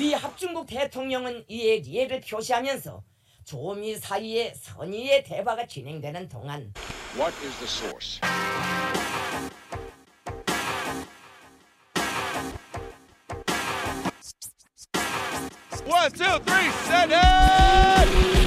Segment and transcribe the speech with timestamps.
[0.00, 3.04] 미 합중국 대통령은 이에 예를 표시하면서
[3.44, 6.72] 조미 사이에 선의의 대화가 진행되는 동안
[7.18, 8.18] What is the source?
[15.86, 18.39] One, two, three, set it!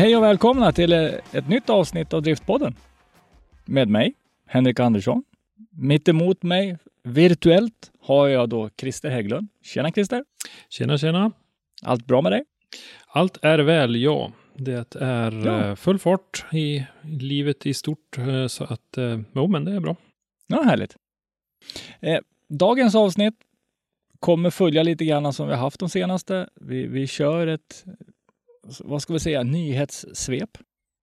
[0.00, 2.74] Hej och välkomna till eh, ett nytt avsnitt av Driftpodden.
[3.64, 4.14] Med mig,
[4.46, 5.24] Henrik Andersson.
[5.70, 9.48] Mitt emot mig, virtuellt, har jag då Christer Hägglund.
[9.62, 10.24] Tjena Christer!
[10.68, 11.32] Tjena, tjena.
[11.82, 12.44] Allt bra med dig?
[13.06, 14.32] Allt är väl, ja.
[14.56, 15.64] Det är Ja.
[15.64, 18.98] eh, full fart i livet i stort, eh, så att,
[19.32, 19.96] jo, men det är bra.
[20.46, 20.96] Ja, härligt.
[22.48, 23.34] Dagens avsnitt
[24.20, 26.48] kommer följa lite grann som vi har haft de senaste.
[26.54, 27.84] Vi, vi kör ett,
[28.78, 30.50] vad ska vi säga, nyhetssvep.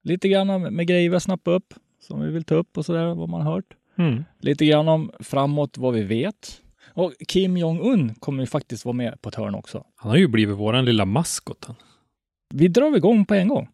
[0.04, 1.74] Lite grann med, grejer vi har snappat upp,
[2.08, 3.74] som vi vill ta upp och sådär, vad man har hört.
[3.98, 4.24] Mm.
[4.40, 6.62] Lite grann om framåt vad vi vet.
[6.94, 9.84] Och Kim Jong-Un kommer ju faktiskt vara med på ett hörn också.
[9.96, 11.68] Han har ju blivit våran lilla maskot.
[12.54, 13.70] Vi drar igång på en gång.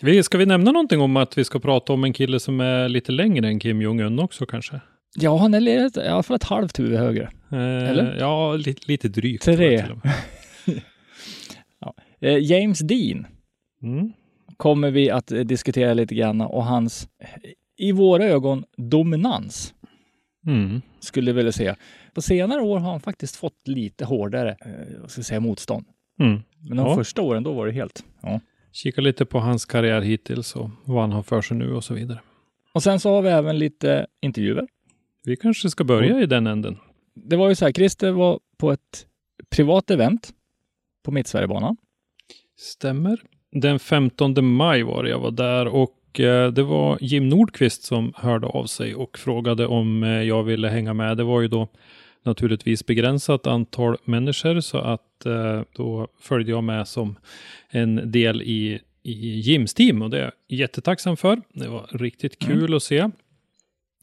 [0.00, 2.88] Vi, ska vi nämna någonting om att vi ska prata om en kille som är
[2.88, 4.80] lite längre än Kim Jong-Un också kanske?
[5.16, 5.60] Ja, han är
[5.98, 7.22] i alla fall ett halvt huvud högre.
[7.52, 8.16] Eh, Eller?
[8.20, 9.44] Ja, lite, lite drygt.
[9.44, 9.54] Tre.
[9.56, 10.14] tror jag till och med.
[11.86, 11.92] Eh,
[12.28, 13.26] James Dean
[13.82, 14.12] Mm.
[14.56, 17.28] kommer vi att eh, diskutera lite grann och hans, eh,
[17.76, 19.74] i våra ögon, dominans
[20.46, 20.80] Mm.
[21.00, 21.76] skulle jag vilja säga.
[22.14, 25.86] På senare år har han faktiskt fått lite hårdare, eh, vad ska jag säga, motstånd.
[26.20, 26.40] Mm.
[26.68, 26.94] Men de Ja.
[26.96, 28.04] första åren, då var det helt.
[28.22, 28.40] Ja.
[28.72, 31.94] Kika lite på hans karriär hittills och vad han har för sig nu och så
[31.94, 32.20] vidare.
[32.72, 34.68] Och sen så har vi även lite intervjuer.
[35.24, 36.76] Vi kanske ska börja i den änden.
[37.14, 39.06] Det var ju så här, Christer var på ett
[39.50, 40.30] privat event
[41.02, 41.76] på Mittsverigebanan.
[42.60, 43.20] Stämmer.
[43.52, 48.12] Den 15 maj var det jag var där och eh, det var Jim Nordqvist som
[48.16, 51.16] hörde av sig och frågade om eh, jag ville hänga med.
[51.16, 51.68] Det var ju då
[52.22, 57.16] naturligtvis begränsat antal människor så att eh, då följde jag med som
[57.70, 61.40] en del i, i Jims team och det är jag jättetacksam för.
[61.52, 63.10] Det var riktigt kul att se.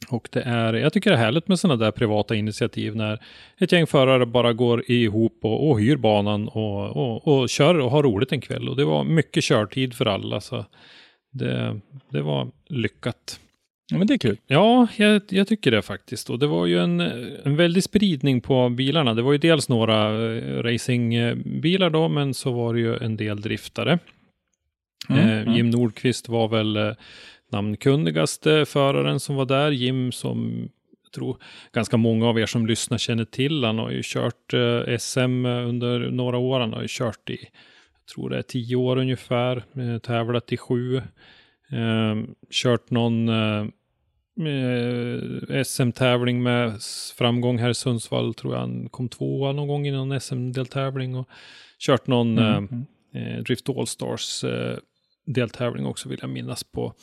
[0.08, 3.18] Och det är, jag tycker det är härligt med sådana där privata initiativ när
[3.58, 7.90] ett gäng förare bara går ihop och, och hyr banan och, och, och kör och
[7.90, 8.68] har roligt en kväll.
[8.68, 10.64] Och det var mycket körtid för alla, så
[11.32, 13.40] det, det var lyckat.
[13.90, 14.36] Ja, men det är kul.
[14.46, 16.30] Ja, jag, jag tycker det faktiskt.
[16.30, 17.00] Och det var ju en,
[17.44, 19.14] en väldig spridning på bilarna.
[19.14, 23.40] Det var ju dels några eh, racingbilar då, men så var det ju en del
[23.40, 23.98] driftare.
[25.08, 26.92] Mm, Eh, Jim Nordqvist var väl eh,
[27.52, 29.70] namnkunnigaste föraren som var där.
[29.70, 30.68] Jim som
[31.04, 31.36] jag tror
[31.72, 33.64] ganska många av er som lyssnar känner till.
[33.64, 36.60] Han har ju kört eh, SM under några år.
[36.60, 37.38] Han har ju kört i,
[37.94, 39.56] jag tror det är tio år ungefär.
[39.56, 40.96] Eh, tävlat i sju.
[41.70, 42.16] Eh,
[42.50, 43.28] kört någon
[45.64, 46.72] SM-tävling med
[47.18, 48.34] framgång här i Sundsvall.
[48.34, 51.16] Tror jag han kom tvåa någon gång i någon SM-deltävling.
[51.16, 51.28] Och
[51.78, 52.86] kört någon Mm.
[53.14, 54.76] eh, Drift Allstars eh,
[55.26, 56.94] deltävling också vill jag minnas på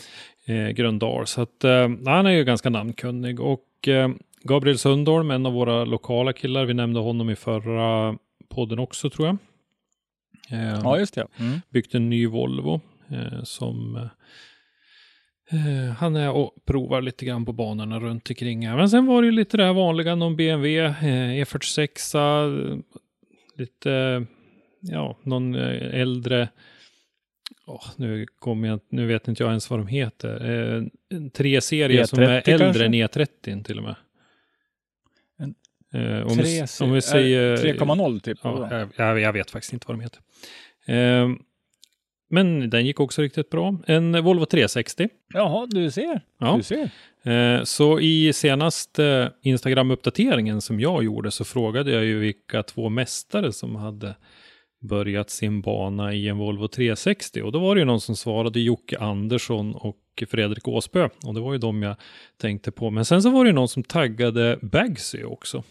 [0.46, 1.28] eh, Gröndal.
[1.28, 3.40] Så att eh, han är ju ganska namnkunnig.
[3.40, 4.10] Och eh,
[4.44, 8.18] Gabriel Sundholm, en av våra lokala killar, vi nämnde honom i förra
[8.50, 9.38] podden också tror jag.
[10.60, 11.28] Eh, Ja, just det.
[11.40, 11.60] Mm.
[11.70, 13.96] byggt en ny Volvo eh, som
[15.52, 18.60] eh, han är och provar lite grann på banorna runt omkring.
[18.60, 22.78] Men sen var det ju lite det här vanliga, någon BMW, eh, E46, eh,
[23.58, 24.26] lite,
[24.82, 26.50] ja, någon eh, äldre,
[27.66, 32.08] åh, nu, kommer jag, nu vet inte jag ens vad de heter, eh, en 3-serie
[32.08, 32.86] som är E30 äldre kanske?
[32.86, 33.96] än E30 till och med.
[35.40, 35.56] En
[35.94, 37.54] Eh, om, vi, Tre- om vi säger...
[37.54, 38.40] eh, 3,0 typ.
[38.44, 40.20] Ja, jag, jag, vet faktiskt inte vad de heter.
[40.86, 41.38] Ehm,
[42.30, 43.78] men den gick också riktigt bra.
[43.88, 45.10] En Volvo 360.
[45.34, 46.22] Jaha, du ser.
[46.40, 46.58] Ja.
[46.58, 46.90] Du ser.
[47.24, 53.52] Eh, Så i senaste Instagram-uppdateringen som jag gjorde så frågade jag ju vilka två mästare
[53.52, 54.16] som hade
[54.88, 58.60] börjat sin bana i en Volvo 360 och då var det ju någon som svarade
[58.60, 61.96] Jocke Andersson och Fredrik Åsbö och det var ju de jag
[62.38, 62.90] tänkte på.
[62.90, 65.64] Men sen så var det ju någon som taggade Bagsy också.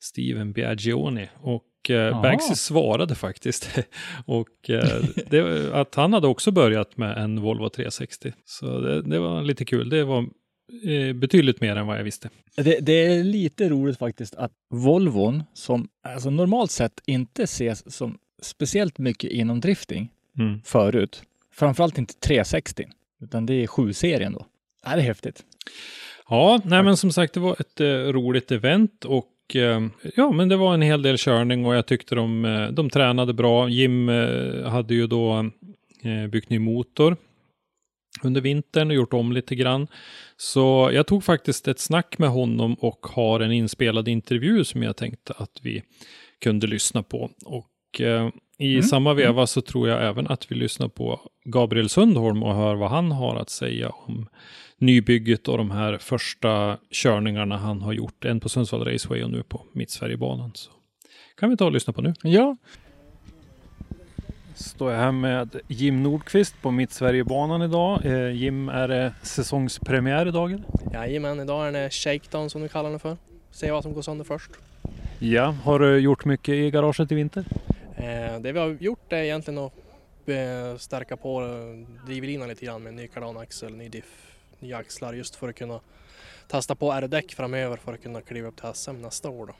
[0.00, 2.22] Steven Biagioni och eh.
[2.22, 3.78] Bagsy svarade faktiskt
[4.26, 8.32] och eh, det, att han hade också börjat med en Volvo 360.
[8.44, 9.88] Så det, det var lite kul.
[9.88, 10.26] Det var
[10.84, 12.30] eh, betydligt mer än vad jag visste.
[12.56, 18.18] Det, det är lite roligt faktiskt att Volvon, som alltså normalt sett inte ses som
[18.42, 20.08] speciellt mycket inom drifting
[20.38, 20.60] Mm.
[20.64, 21.22] förut,
[21.54, 22.84] framförallt inte 360,
[23.22, 24.46] utan det är 7-serien då.
[24.84, 25.44] Det är häftigt.
[26.28, 29.80] Ja, nej men som sagt det var ett eh, roligt event och eh,
[30.16, 33.32] ja, men det var en hel del körning och jag tyckte de, eh, de tränade
[33.34, 33.68] bra.
[33.68, 35.50] Jim eh, hade ju då
[36.30, 37.16] byggt ny motor
[38.22, 39.86] under vintern och gjort om lite grann.
[40.36, 44.96] Så jag tog faktiskt ett snack med honom och har en inspelad intervju som jag
[44.96, 45.82] tänkte att vi
[46.40, 47.30] kunde lyssna på.
[47.44, 47.68] Och
[48.00, 48.28] eh,
[48.58, 52.74] i samma veva så tror jag även att vi lyssnar på Gabriel Sundholm och hör
[52.74, 54.28] vad han har att säga om
[54.78, 58.24] nybygget och de här första körningarna han har gjort.
[58.24, 60.50] En på Sundsvall Raceway och nu på Mittsverigebanan.
[60.54, 60.70] Så
[61.36, 62.14] kan vi ta och lyssna på nu.
[62.22, 62.56] Ja,
[64.54, 68.04] Står jag här med Jim Nordqvist på Mittsverigebanan idag.
[68.04, 70.52] Eh, Jim, är det säsongspremiär idag?
[70.52, 70.64] eller?
[70.92, 73.16] Jajamän, idag är det shakedown som du kallar det för.
[73.50, 74.50] Se vad som går sönder först.
[75.18, 77.44] Ja, har du gjort mycket i garaget i vinter?
[77.96, 79.72] Eh, det vi har gjort är egentligen att
[80.26, 85.36] eh, stärka på eh, drivlinan lite grann med ny kardanaxel, ny diff, nya axlar just
[85.36, 85.80] för att kunna
[86.48, 89.46] testa på R-däck framöver för att kunna kliva upp till SM nästa år.
[89.46, 89.54] Då.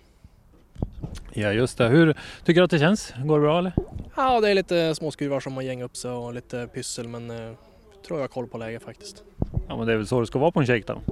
[1.33, 1.89] Ja, just det.
[1.89, 3.15] Hur tycker du att det känns?
[3.25, 3.73] Går det bra eller?
[4.17, 7.53] Ja, det är lite småskruvar som har gängat upp sig och lite pyssel men eh,
[8.07, 9.23] tror jag har koll på läget faktiskt.
[9.69, 11.03] Ja, men det är väl så det ska vara på en shakedown.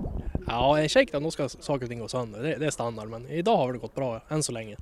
[0.46, 2.42] Ja, en shakedown då ska saker och ting gå sönder.
[2.42, 4.76] Det, det är standard men idag har det gått bra än så länge.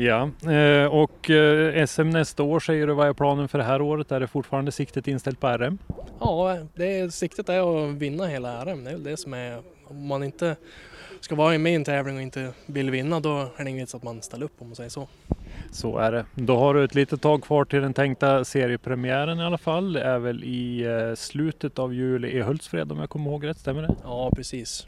[0.00, 3.82] Ja, eh, och eh, SM nästa år säger du, vad är planen för det här
[3.82, 4.12] året?
[4.12, 5.78] Är det fortfarande siktet inställt på RM?
[6.20, 8.84] Ja, det är, siktet är att vinna hela RM.
[8.84, 9.62] Det är det som är...
[9.84, 10.56] Om man inte
[11.20, 13.94] ska vara med i en tävling och inte vill vinna då är det ingen vits
[13.94, 15.08] att man ställer upp om man säger så.
[15.72, 16.24] Så är det.
[16.34, 19.92] Då har du ett litet tag kvar till den tänkta seriepremiären i alla fall.
[19.92, 23.58] Det är väl i eh, slutet av juli i Hultsfred om jag kommer ihåg rätt,
[23.58, 23.94] stämmer det?
[24.04, 24.86] Ja, precis.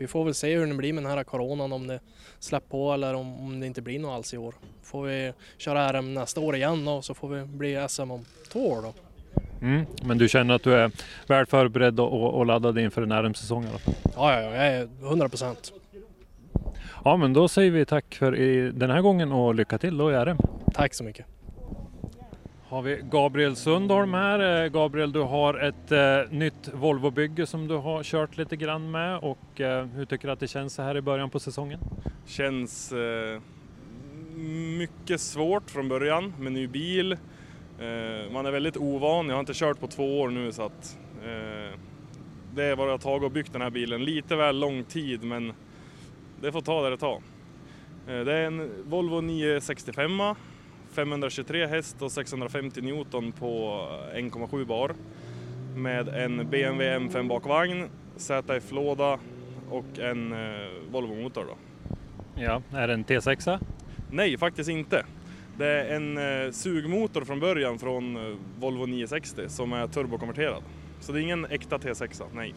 [0.00, 2.00] Vi får väl se hur det blir med den här coronan, om det
[2.38, 4.54] släpper på eller om, om det inte blir något alls i år.
[4.82, 8.70] Får vi köra RM nästa år igen och så får vi bli SM om två
[8.70, 8.92] år då.
[9.66, 9.86] Mm.
[10.02, 10.90] Men du känner att du är
[11.26, 13.94] väl förberedd och, och laddad inför en RM-säsong i alla fall?
[14.16, 15.72] Ja, ja, ja, jag är 100 procent.
[17.04, 20.12] Ja, men då säger vi tack för i den här gången och lycka till då
[20.12, 20.38] i RM.
[20.74, 21.26] Tack så mycket.
[22.70, 24.64] Har vi Gabriel Sundholm här.
[24.64, 29.18] Eh, Gabriel, du har ett eh, nytt Volvo-bygge som du har kört lite grann med
[29.18, 31.80] och eh, hur tycker du att det känns så här i början på säsongen?
[32.26, 33.40] Känns eh,
[34.78, 37.12] mycket svårt från början med ny bil.
[37.12, 40.98] Eh, man är väldigt ovan, jag har inte kört på två år nu så att
[41.22, 41.78] eh,
[42.54, 44.04] det är vad det har tagit och byggt den här bilen.
[44.04, 45.52] Lite väl lång tid men
[46.40, 47.22] det får ta det det tar.
[48.08, 50.20] Eh, det är en Volvo 965
[50.92, 54.94] 523 häst och 650 Newton på 1,7 bar
[55.76, 59.18] med en BMW M5 bakvagn, ZF-låda
[59.70, 61.44] och en eh, Volvo-motor.
[61.46, 61.56] Då.
[62.34, 63.58] Ja, är det en T6?
[64.10, 65.04] Nej, faktiskt inte.
[65.58, 70.62] Det är en eh, sugmotor från början från eh, Volvo 960 som är turbokonverterad.
[71.00, 72.54] Så det är ingen äkta T6, nej.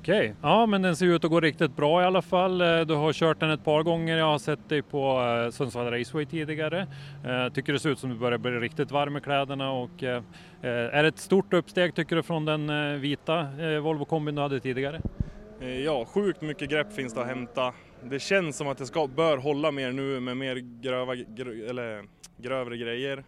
[0.00, 2.60] Okej, ja men den ser ut att gå riktigt bra i alla fall.
[2.60, 4.16] Eh, du har kört den ett par gånger.
[4.16, 6.86] Jag har sett dig på eh, Sundsvall Raceway tidigare.
[7.24, 10.22] Eh, Tycker det ser ut som du börjar bli riktigt varm i kläderna och eh,
[10.62, 14.34] eh, är det ett stort uppsteg tycker du från den eh, vita eh, Volvo kombin
[14.34, 15.00] du hade tidigare?
[15.60, 17.72] Eh, ja, sjukt mycket grepp finns det att hämta.
[18.02, 22.04] Det känns som att det ska, bör hålla mer nu med mer gröva, grö, eller,
[22.36, 23.24] grövre grejer.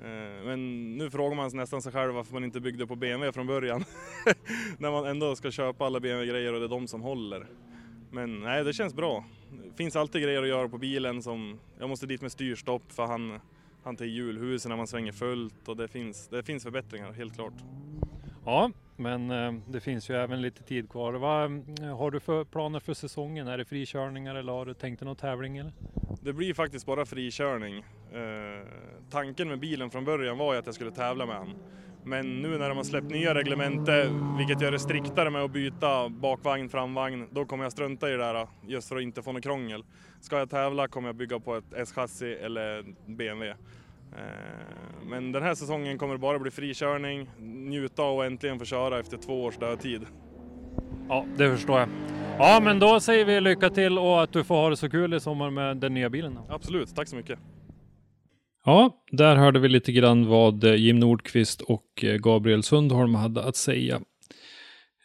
[0.00, 3.46] Eh, Men nu frågar man nästan sig själv varför man inte byggde på BMW från
[3.46, 3.84] början.
[4.78, 7.46] När man ändå ska köpa alla BMW-grejer och det är de som håller.
[8.10, 9.24] Men nej, det känns bra.
[9.64, 13.06] Det finns alltid grejer att göra på bilen som, jag måste dit med styrstopp för
[13.06, 13.40] han,
[13.82, 17.54] han till hjulhusen när man svänger fullt och det finns, det finns förbättringar, helt klart.
[18.44, 21.12] Ja, men eh, det finns ju även lite tid kvar.
[21.12, 21.44] Vad
[21.82, 23.48] eh, har du för planer för säsongen?
[23.48, 25.58] Är det frikörningar eller har du tänkt dig någon tävling?
[25.58, 25.72] Eller?
[26.22, 27.84] Det blir faktiskt bara frikörning.
[28.14, 28.66] Eh,
[29.10, 31.54] tanken med bilen från början var ju att jag skulle tävla med han.
[32.04, 36.08] Men nu när de har släppt nya reglemente, vilket gör det striktare med att byta
[36.08, 39.42] bakvagn, framvagn, då kommer jag strunta i det där just för att inte få något
[39.42, 39.84] krångel.
[40.20, 43.48] Ska jag tävla kommer jag bygga på ett S-chassi eller BMW.
[44.16, 44.24] Eh,
[45.10, 49.16] Men den här säsongen kommer det bara bli frikörning, njuta och äntligen få köra efter
[49.16, 50.06] två års dödtid.
[51.08, 51.88] Ja, det förstår jag.
[52.38, 55.14] Ja, men då säger vi lycka till och att du får ha det så kul
[55.14, 56.38] i sommar med den nya bilen.
[56.48, 57.38] Absolut, tack så mycket.
[58.64, 63.42] Ja, där hörde vi lite grann vad eh, Jim Nordqvist och eh, Gabriel Sundholm hade
[63.44, 64.00] att säga.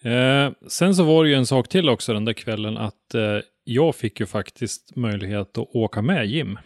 [0.03, 3.39] Eh, sen så var det ju en sak till också den där kvällen att eh,
[3.63, 6.59] jag fick ju faktiskt möjlighet att åka med Jim.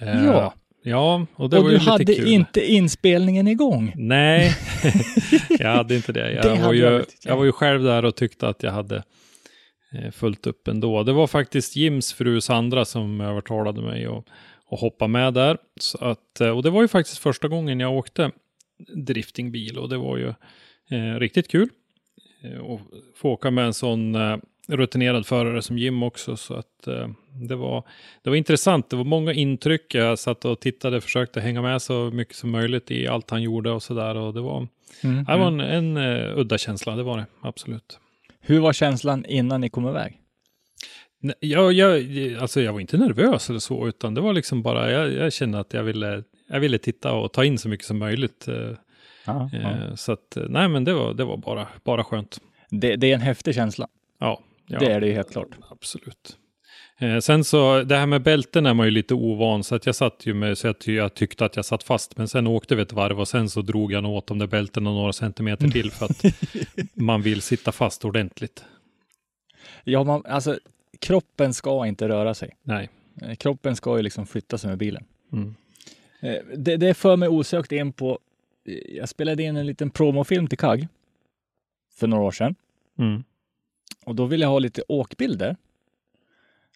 [0.00, 0.54] Eh, Ja.
[0.82, 2.28] Ja, och det och var du ju lite hade kul.
[2.28, 3.92] inte inspelningen igång.
[3.96, 4.52] Nej,
[5.58, 6.32] jag hade inte det.
[6.32, 9.02] Jag, Det var hade ju, jag var ju själv där och tyckte att jag hade
[9.92, 11.02] eh, fullt upp ändå.
[11.02, 14.24] Det var faktiskt Jims fru Sandra som övertalade mig att,
[14.70, 15.58] att hoppa med där.
[15.80, 18.30] Så att, eh, och det var ju faktiskt första gången jag åkte
[18.94, 20.28] driftingbil och det var ju
[20.90, 21.68] eh, riktigt kul.
[22.42, 22.80] Eh, och
[23.16, 24.36] få åka med en sån eh,
[24.68, 26.36] rutinerad förare som Jim också.
[26.36, 27.08] Så att eh,
[27.48, 27.84] det, var,
[28.22, 28.90] det var intressant.
[28.90, 29.94] Det var många intryck.
[29.94, 33.70] Jag satt och tittade, försökte hänga med så mycket som möjligt i allt han gjorde
[33.70, 34.14] och sådär.
[34.16, 34.68] Och det var,
[35.04, 35.24] Mm.
[35.24, 37.98] det var en, en eh, udda känsla, det var det absolut.
[38.40, 40.18] Hur var känslan innan ni kom iväg?
[41.40, 42.04] Jag, jag,
[42.40, 45.58] alltså jag var inte nervös eller så, utan det var liksom bara, jag, jag kände
[45.60, 48.48] att jag ville, jag ville titta och ta in så mycket som möjligt.
[48.48, 48.70] eh,
[49.26, 49.58] Ja, ja.
[49.58, 52.38] eh, Så att, eh, nej men det var, det var bara, bara skönt.
[52.70, 53.88] Det, det är en häftig känsla.
[54.20, 55.48] Ja, ja, Det är det ju helt klart.
[55.70, 56.36] Absolut.
[57.00, 59.94] Eh, sen så, det här med bälten är man ju lite ovan, så att jag
[59.94, 62.82] satt ju med, så att jag tyckte att jag satt fast, men sen åkte vi
[62.82, 66.06] ett varv och sen så drog jag åt de där bältena några centimeter till för
[66.06, 66.22] att
[66.94, 68.64] man vill sitta fast ordentligt.
[69.84, 70.58] Ja, man, alltså,
[70.98, 72.56] kroppen ska inte röra sig.
[72.62, 72.88] Nej.
[73.22, 75.04] Eh, Kroppen ska ju liksom flytta sig med bilen.
[75.32, 75.54] Mm.
[76.20, 78.18] Eh, Det, det för mig osökt in på,
[78.64, 80.88] eh, jag spelade in en liten promofilm till KAG
[81.94, 82.54] för några år sedan.
[82.98, 83.24] Mm.
[84.04, 85.56] Och då ville jag ha lite åkbilder.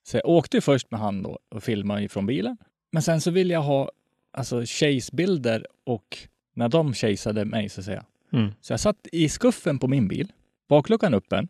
[0.03, 2.57] Så jag åkte först med han då och filmade ifrån bilen.
[2.91, 3.91] Men sen så ville jag ha
[4.31, 6.19] alltså chase-bilder och
[6.55, 8.05] när de chaseade mig så att säga.
[8.33, 8.51] Mm.
[8.61, 10.33] Så jag satt i skuffen på min bil,
[10.69, 11.49] bakluckan öppen,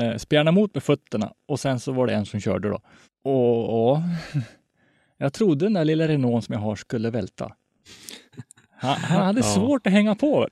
[0.00, 2.80] eh, spjärnade emot med fötterna och sen så var det en som körde då.
[3.24, 3.98] Och, och
[5.18, 7.52] jag trodde den där lilla Renault som jag har skulle välta.
[8.70, 9.44] Han, han hade Ja.
[9.46, 10.48] svårt att hänga på.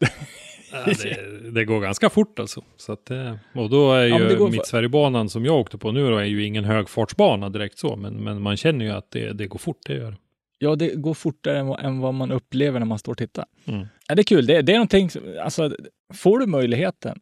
[0.73, 2.63] Ja, det, det går ganska fort alltså.
[2.77, 6.11] Så att det, och då är Ja, ju går- Mittsverigebanan som jag åkte på nu
[6.11, 9.47] då är ju ingen högfartsbana direkt så, men, men man känner ju att det, det
[9.47, 10.17] går fort, det gör.
[10.59, 13.45] Ja, det går fortare än, än vad man upplever när man står och tittar.
[13.65, 13.87] Mm.
[14.09, 14.47] Ja, det är kul.
[14.47, 15.77] Det, det är någonting, som- alltså,
[16.15, 17.13] får du möjligheten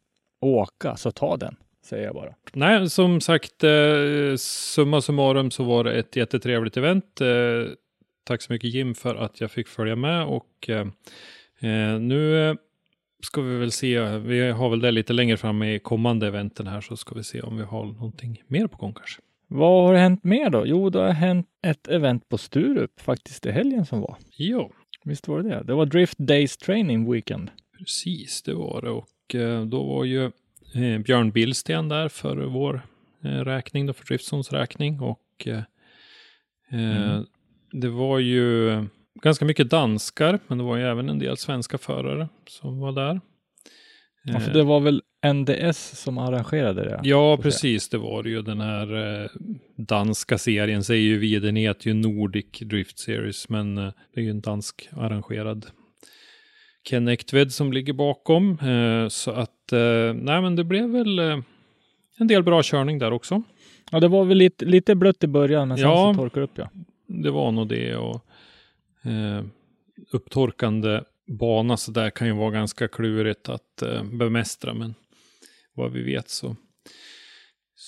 [0.40, 2.34] att åka så ta den, säger jag bara.
[2.52, 7.20] Nej, som sagt, eh, summa summarum så var det ett jättetrevligt event.
[7.20, 7.28] Eh,
[8.24, 12.56] tack så mycket Jim för att jag fick följa med och eh, nu
[13.22, 16.80] ska vi väl se, vi har väl det lite längre fram i kommande eventen här
[16.80, 19.20] så ska vi se om vi har någonting mer på gång kanske.
[19.46, 20.66] Vad har hänt mer då?
[20.66, 24.16] Jo, det har hänt ett event på Sturup faktiskt i helgen som var.
[24.36, 24.72] Jo,
[25.04, 25.62] Visst var det det?
[25.64, 27.50] Det var Drift Days Training Weekend.
[27.78, 30.30] precis det var det och då var ju
[30.74, 32.82] eh, Björn Billsten där för vår
[33.24, 35.62] eh, räkning, då för Driftsons räkning och eh,
[36.80, 37.20] eh,
[37.72, 38.84] det var ju
[39.22, 43.20] ganska mycket danskar, men det var ju även en del svenska förare som var där.
[44.24, 45.02] Ja, för Eh, det var väl
[45.34, 47.00] NDS som arrangerade det?
[47.02, 47.88] Ja, precis.
[47.88, 48.42] Det var det ju.
[48.42, 49.30] Den här eh,
[49.76, 54.24] danska serien säger ju vi, den heter ju Nordic Drift Series, men eh, det är
[54.24, 55.66] ju en dansk arrangerad
[56.88, 58.58] Ken Ektved som ligger bakom.
[58.58, 61.38] Eh, så att, eh, nej men det blev väl eh,
[62.18, 63.42] en del bra körning där också.
[63.90, 66.14] Ja, det var väl lite, lite blött i början, men sen Ja.
[66.16, 66.70] så det upp ja.
[67.06, 68.20] Det var nog det och
[69.04, 69.44] eh,
[70.12, 74.94] upptorkande bana så där kan ju vara ganska klurigt att eh, bemästra, men
[75.74, 76.56] vad vi vet så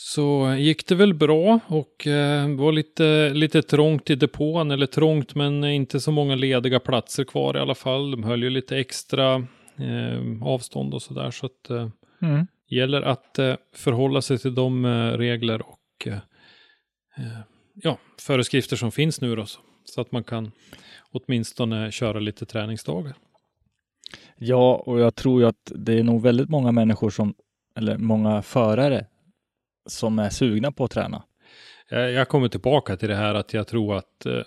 [0.07, 5.35] så gick det väl bra och eh, var lite, lite trångt i depån, eller trångt
[5.35, 8.11] men inte så många lediga platser kvar i alla fall.
[8.11, 9.35] De höll ju lite extra
[9.77, 11.89] eh, avstånd och sådär så att eh,
[12.23, 12.47] Mm.
[12.69, 16.13] gäller att eh, förhålla sig till de eh, regler och eh,
[17.17, 17.39] eh,
[17.75, 20.53] ja, föreskrifter som finns nu då, så, så att man kan
[21.13, 23.15] åtminstone köra lite träningsdagar.
[24.37, 27.35] Ja, och jag tror ju att det är nog väldigt många människor som,
[27.75, 29.07] eller många förare
[29.87, 31.23] som är sugna på att träna.
[31.91, 34.43] Jag, jag kommer tillbaka till det här att jag tror att eh,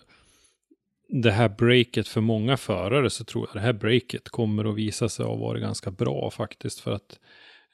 [1.23, 5.09] det här breaket för många förare så tror jag det här breaket kommer att visa
[5.09, 7.19] sig ha varit ganska bra faktiskt för att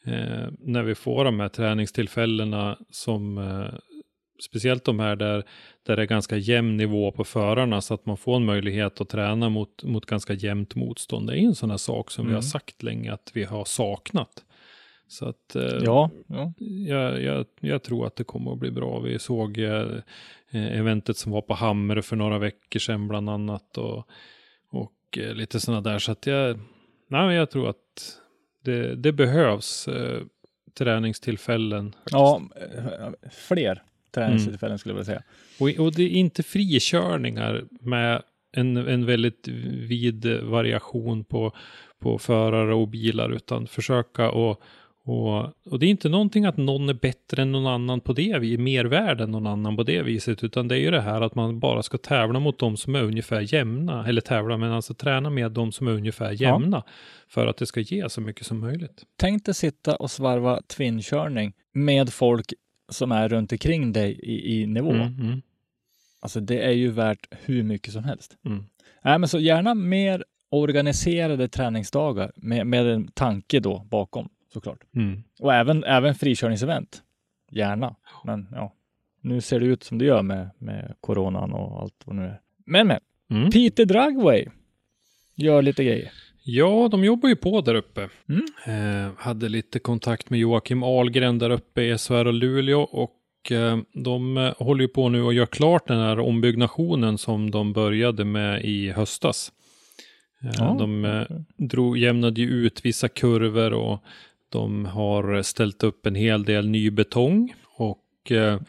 [0.06, 3.80] eh, när vi får de här träningstillfällena som eh,
[4.44, 5.44] speciellt de här där,
[5.86, 9.10] där det är ganska jämn nivå på förarna så att man får en möjlighet att
[9.10, 11.28] träna mot, mot ganska jämnt motstånd.
[11.28, 12.36] Det är en sån här sak som vi Mm.
[12.36, 14.44] har sagt länge att vi har saknat.
[15.08, 16.54] Så att eh, Ja, ja.
[16.88, 19.00] jag, jag, jag tror att det kommer att bli bra.
[19.00, 19.88] Vi såg eh,
[20.52, 24.08] eventet som var på Hamre för några veckor sedan bland annat och,
[24.70, 26.00] och eh, lite sådana där.
[26.00, 26.60] Så att jag,
[27.08, 28.20] nej, jag tror att
[28.64, 30.22] det, det behövs eh,
[30.78, 31.92] träningstillfällen.
[31.92, 32.12] faktiskt.
[32.14, 35.24] ja eh, fler träningstillfällen skulle jag vilja säga.
[35.60, 38.22] Och, och det är inte frikörningar med
[38.52, 39.48] en, en väldigt
[39.88, 41.56] vid variation på,
[42.00, 44.62] på förare och bilar, utan försöka och,
[45.08, 48.40] och, och det är inte någonting att någon är bättre än någon annan på det
[48.40, 51.36] viset, mervärde än någon annan på det viset, utan det är ju det här att
[51.36, 55.30] man bara ska tävla mot de som är ungefär jämna, eller tävla, men alltså träna
[55.30, 56.84] med de som är ungefär jämna,
[57.28, 59.04] för att det ska ge så mycket som möjligt.
[59.18, 62.54] Tänk dig sitta och svarva twinkörning med folk
[62.90, 64.92] som är runt omkring dig i, i nivå.
[64.92, 65.42] Mm, mm,
[66.20, 68.38] Alltså det är ju värt hur mycket som helst.
[68.46, 68.64] mm.
[69.04, 74.80] Nej, men så gärna mer organiserade träningsdagar med, med en tanke då bakom såklart.
[74.96, 75.24] Mm.
[75.40, 77.02] Och även, även frikörningsevent.
[77.52, 77.96] Gärna.
[78.24, 78.74] Men ja,
[79.22, 82.40] nu ser det ut som det gör med, med coronan och allt vad nu är.
[82.66, 83.00] Men men,
[83.32, 83.52] Mm.
[83.52, 84.46] Peter Dragway
[85.36, 86.12] gör lite grejer.
[86.44, 88.10] Ja, de jobbar ju på där uppe.
[88.30, 88.46] Mm.
[88.66, 93.78] Eh, hade lite kontakt med Joakim Ahlgren där uppe i SHR och Luleå och eh,
[93.94, 98.26] de eh, håller ju på nu och gör klart den här ombyggnationen som de började
[98.26, 99.52] med i höstas.
[100.44, 101.24] Eh, de eh,
[101.58, 104.04] drog, jämnade ju ut vissa kurvor och
[104.56, 108.60] de har ställt upp en hel del ny betong och eh,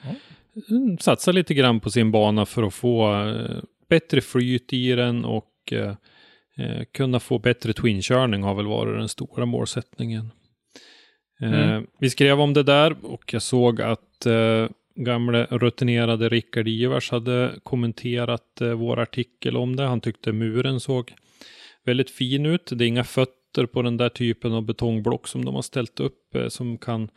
[0.71, 5.25] mm, satsar lite grann på sin bana för att få eh, bättre flyt i den
[5.25, 5.95] och eh,
[6.57, 10.31] eh, kunna få bättre twinkörning har väl varit den stora målsättningen.
[11.43, 11.87] Eh, Mm.
[12.01, 17.55] Vi skrev om det där och jag såg att eh, gamle rutinerade Rickard Ivars hade
[17.63, 19.83] kommenterat vår artikel om det.
[19.83, 21.13] Han tyckte muren såg
[21.85, 22.71] väldigt fin ut.
[22.75, 26.35] Det är inga fötter på den där typen av betongblock som de har ställt upp
[26.35, 27.11] eh, som kan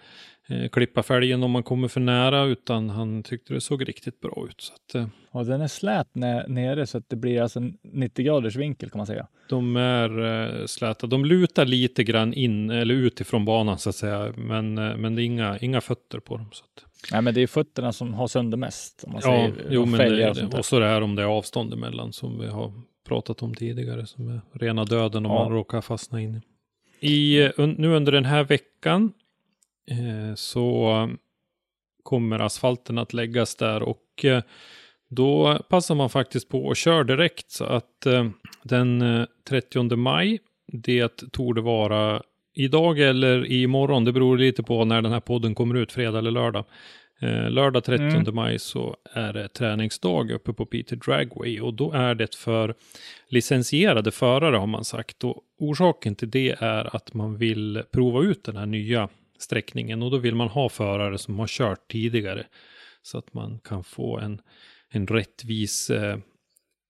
[0.50, 4.46] eh, klippa fälgen om man kommer för nära, utan han tyckte det såg riktigt bra
[4.50, 4.62] ut.
[4.62, 6.16] Så att, eh, Ja, den är slät
[6.48, 9.28] nere så att det blir alltså en 90 graders vinkel kan man säga.
[9.50, 11.08] de är släta.
[11.08, 15.26] De lutar lite grann in eller utifrån banan så att säga, men, men det är
[15.26, 16.50] inga, inga fötter på dem.
[16.52, 19.04] Så att, Nej, men det är fötterna som har sönder mest.
[19.04, 21.26] Om man ja, säger, jo, och men det, och så det här om det är
[21.26, 22.74] avstånd emellan som vi har
[23.10, 25.44] pratat om tidigare, som är rena döden om Ja.
[25.44, 26.42] man råkar fastna in
[27.00, 27.40] i.
[27.42, 29.12] Eh, un, nu under den här veckan
[29.92, 31.10] eh, så
[32.04, 34.42] kommer asfalten att läggas där och eh,
[35.10, 38.30] då passar man faktiskt på att köra direkt så att eh,
[38.64, 42.22] den eh, 30 maj, det torde vara
[42.54, 46.32] idag eller imorgon, det beror lite på när den här podden kommer ut, fredag eller
[46.32, 46.66] lördag.
[47.22, 48.36] Eh, lördag 30 Mm.
[48.36, 52.76] maj så är det träningsdag uppe på Peter Dragway och då är det för
[53.28, 55.24] licensierade förare har man sagt.
[55.24, 60.12] Och orsaken till det är att man vill prova ut den här nya sträckningen och
[60.12, 62.46] då vill man ha förare som har kört tidigare
[63.02, 64.42] så att man kan få en,
[64.90, 66.18] en rättvis eh,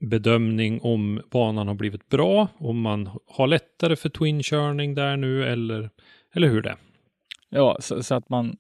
[0.05, 5.89] bedömning om banan har blivit bra, om man har lättare för twinkörning där nu eller,
[6.33, 6.77] eller hur det är.
[7.49, 8.57] Ja, så, så att man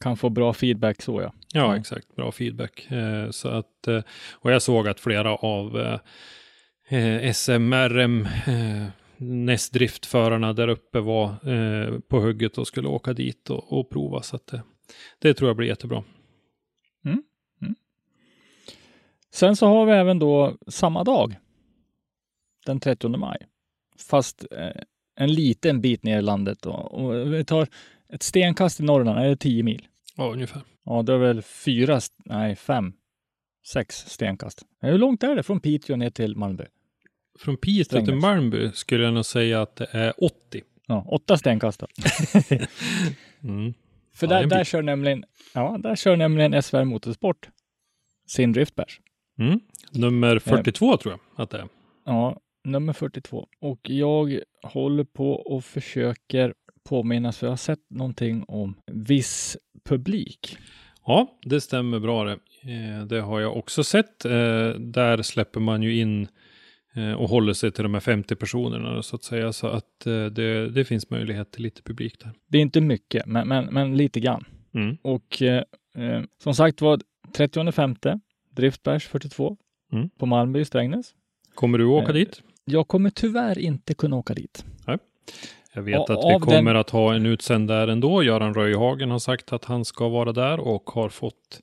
[0.00, 1.32] kan få bra feedback så ja.
[1.52, 2.16] Ja, exakt.
[2.16, 2.90] Bra feedback.
[2.90, 10.52] Eh, så att, eh, och jag såg att flera av eh, eh, SMRM eh, nästdriftförarna
[10.52, 11.34] där uppe var
[12.00, 14.22] på hugget och skulle åka dit och, och prova.
[14.22, 14.54] Så att,
[15.18, 16.04] det tror jag blir jättebra.
[19.32, 21.36] Sen så har vi även då samma dag,
[22.66, 23.38] den 30 maj,
[24.08, 24.46] fast
[25.16, 26.62] en liten bit ner i landet.
[26.62, 26.70] Då.
[26.70, 27.68] Och vi tar
[28.12, 29.86] ett stenkast i Norrland, är det 10 mil?
[30.16, 30.62] Ja, ungefär.
[30.84, 32.92] Ja, det är väl fyra, nej fem,
[33.66, 34.62] sex stenkast.
[34.80, 36.64] Hur långt är det från Piteå ner till Malmö?
[37.38, 38.14] Från Piteå till.
[38.14, 40.62] Malmby skulle jag nog säga att det är 80.
[40.86, 41.80] Ja, åtta stenkast.
[41.80, 41.86] då.
[43.42, 43.74] Mm.
[44.14, 47.48] För där, där, kör nämligen, ja, där kör nämligen SVR Motorsport
[48.26, 49.00] sin driftbärs.
[49.38, 49.60] Mm.
[49.92, 51.68] Nummer 42 tror jag att det är.
[52.04, 53.48] Ja, nummer 42.
[53.60, 56.54] Och jag håller på och försöker
[56.88, 60.56] påminnas, för jag har sett någonting om viss publik.
[61.06, 62.32] Ja, det stämmer bra det.
[62.62, 64.24] Eh, det har jag också sett.
[64.24, 66.28] Eh, där släpper man ju in
[66.94, 69.52] eh, och håller sig till de här 50 personerna så att säga.
[69.52, 70.00] Så att
[70.32, 72.32] det, det finns möjlighet till lite publik där.
[72.48, 74.44] Det är inte mycket, men, men, men lite grann.
[74.74, 74.96] Mm.
[75.02, 75.62] Och eh,
[76.42, 77.00] som sagt var,
[77.36, 78.20] 30.5.
[78.50, 79.56] Driftbärs 42
[79.92, 80.08] Mm.
[80.18, 81.14] på Malmö i Strängnäs.
[81.54, 82.42] Kommer du åka Eh, dit?
[82.64, 84.64] Jag kommer tyvärr inte kunna åka dit.
[85.76, 88.22] Jag vet att vi kommer den- att ha en utsänd där ändå.
[88.22, 91.60] Göran Röjhagen har sagt att han ska vara där och har fått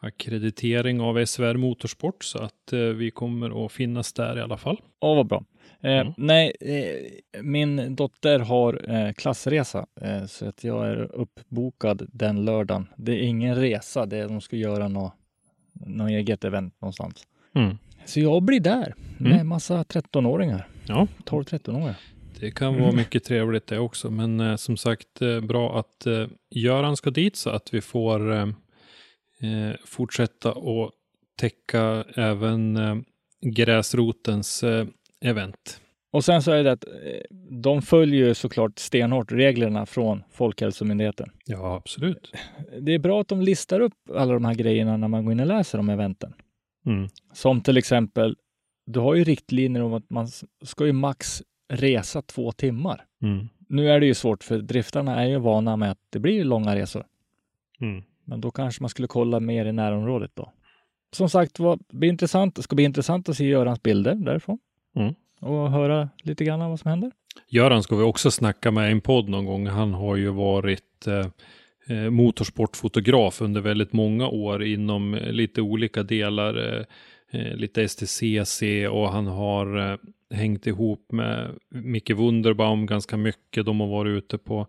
[0.00, 4.80] akkreditering av SVR Motorsport så att eh, vi kommer att finnas där i alla fall.
[5.00, 5.44] Åh, vad bra.
[5.80, 6.12] Eh, Mm.
[6.16, 12.86] Nej, eh, min dotter har eh, klassresa eh, så att jag är uppbokad den lördagen.
[12.96, 15.12] Det är ingen resa, det är de ska göra något,
[15.86, 17.22] något eget event någonstans.
[17.54, 17.78] Mm.
[18.04, 19.48] Så jag blir där med Mm.
[19.48, 20.68] massa 13-åringar.
[20.86, 21.94] Ja, 12-13-åringar.
[22.42, 24.10] Det kan vara mycket trevligt det också.
[24.10, 28.32] Men eh, som sagt, eh, bra att eh, Göran ska dit så att vi får
[28.32, 28.42] eh,
[29.42, 30.90] eh, fortsätta och
[31.40, 32.96] täcka även eh,
[33.40, 34.86] gräsrotens eh,
[35.20, 35.80] event.
[36.12, 36.84] Och sen så är det att
[37.62, 41.30] de följer ju såklart stenhårt reglerna från Folkhälsomyndigheten.
[41.44, 42.32] Ja, absolut.
[42.80, 45.40] Det är bra att de listar upp alla de här grejerna när man går in
[45.40, 46.34] och läser om eventen.
[46.86, 47.08] Mm.
[47.32, 48.36] Som till exempel,
[48.86, 50.28] du har ju riktlinjer om att man
[50.64, 53.04] ska ju max resa två timmar.
[53.22, 53.48] Mm.
[53.68, 56.76] Nu är det ju svårt för driftarna är ju vana med att det blir långa
[56.76, 57.04] resor.
[57.80, 58.02] Mm.
[58.24, 60.52] Men då kanske man skulle kolla mer i närområdet då.
[61.12, 62.54] Som sagt, vad blir intressant.
[62.56, 64.58] Det ska bli intressant att se Görans bilder därifrån.
[64.96, 65.14] Mm.
[65.40, 67.12] Och höra lite grann vad som händer.
[67.48, 69.66] Göran ska vi också snacka med i en podd någon gång.
[69.66, 71.26] Han har ju varit eh,
[71.96, 76.76] eh, motorsportfotograf under väldigt många år inom eh, lite olika delar.
[76.76, 76.84] Eh,
[77.30, 79.98] eh, lite STCC och han har
[80.32, 83.66] hängt ihop med Micke Wunderbaum ganska mycket.
[83.66, 84.66] De har varit ute på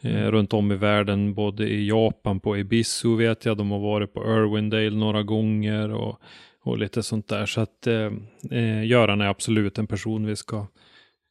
[0.00, 3.56] eh, runt om i världen, både i Japan på Ibisu vet jag.
[3.56, 6.20] De har varit på Irwindale några gånger och,
[6.62, 7.46] och lite sånt där.
[7.46, 8.12] Så att eh,
[8.50, 10.66] eh, Göran är absolut en person vi ska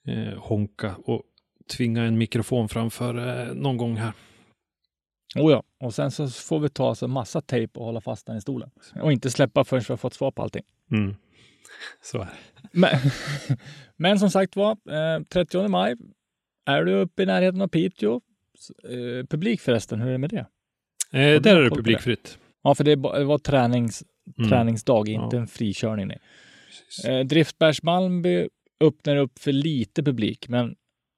[0.08, 1.24] eh, honka och
[1.78, 4.14] tvinga en mikrofon framför eh, någon gång här.
[5.36, 8.38] Oh ja, och sen så får vi ta alltså massa tejp och hålla fast den
[8.38, 8.70] i stolen.
[9.02, 10.64] Och inte släppa förrän vi har fått svar på allting.
[10.92, 11.16] Mm.
[12.02, 12.70] Så är det.
[12.72, 13.00] Men,
[13.98, 15.96] men som sagt var, eh, 30 maj
[16.66, 18.22] är du uppe i närheten av Piteå.
[18.84, 20.46] Eh, publik förresten, hur är det med det?
[21.20, 22.40] Eh, där är det publikfritt.
[22.64, 24.04] Ja, för det, var tränings,
[24.38, 24.50] Mm.
[24.50, 25.42] träningsdag, inte Ja.
[25.42, 26.08] en frikörning.
[26.08, 26.20] Nej.
[27.08, 28.50] Eh, Driftbergs Malmby
[28.84, 30.76] öppnar upp för lite publik, men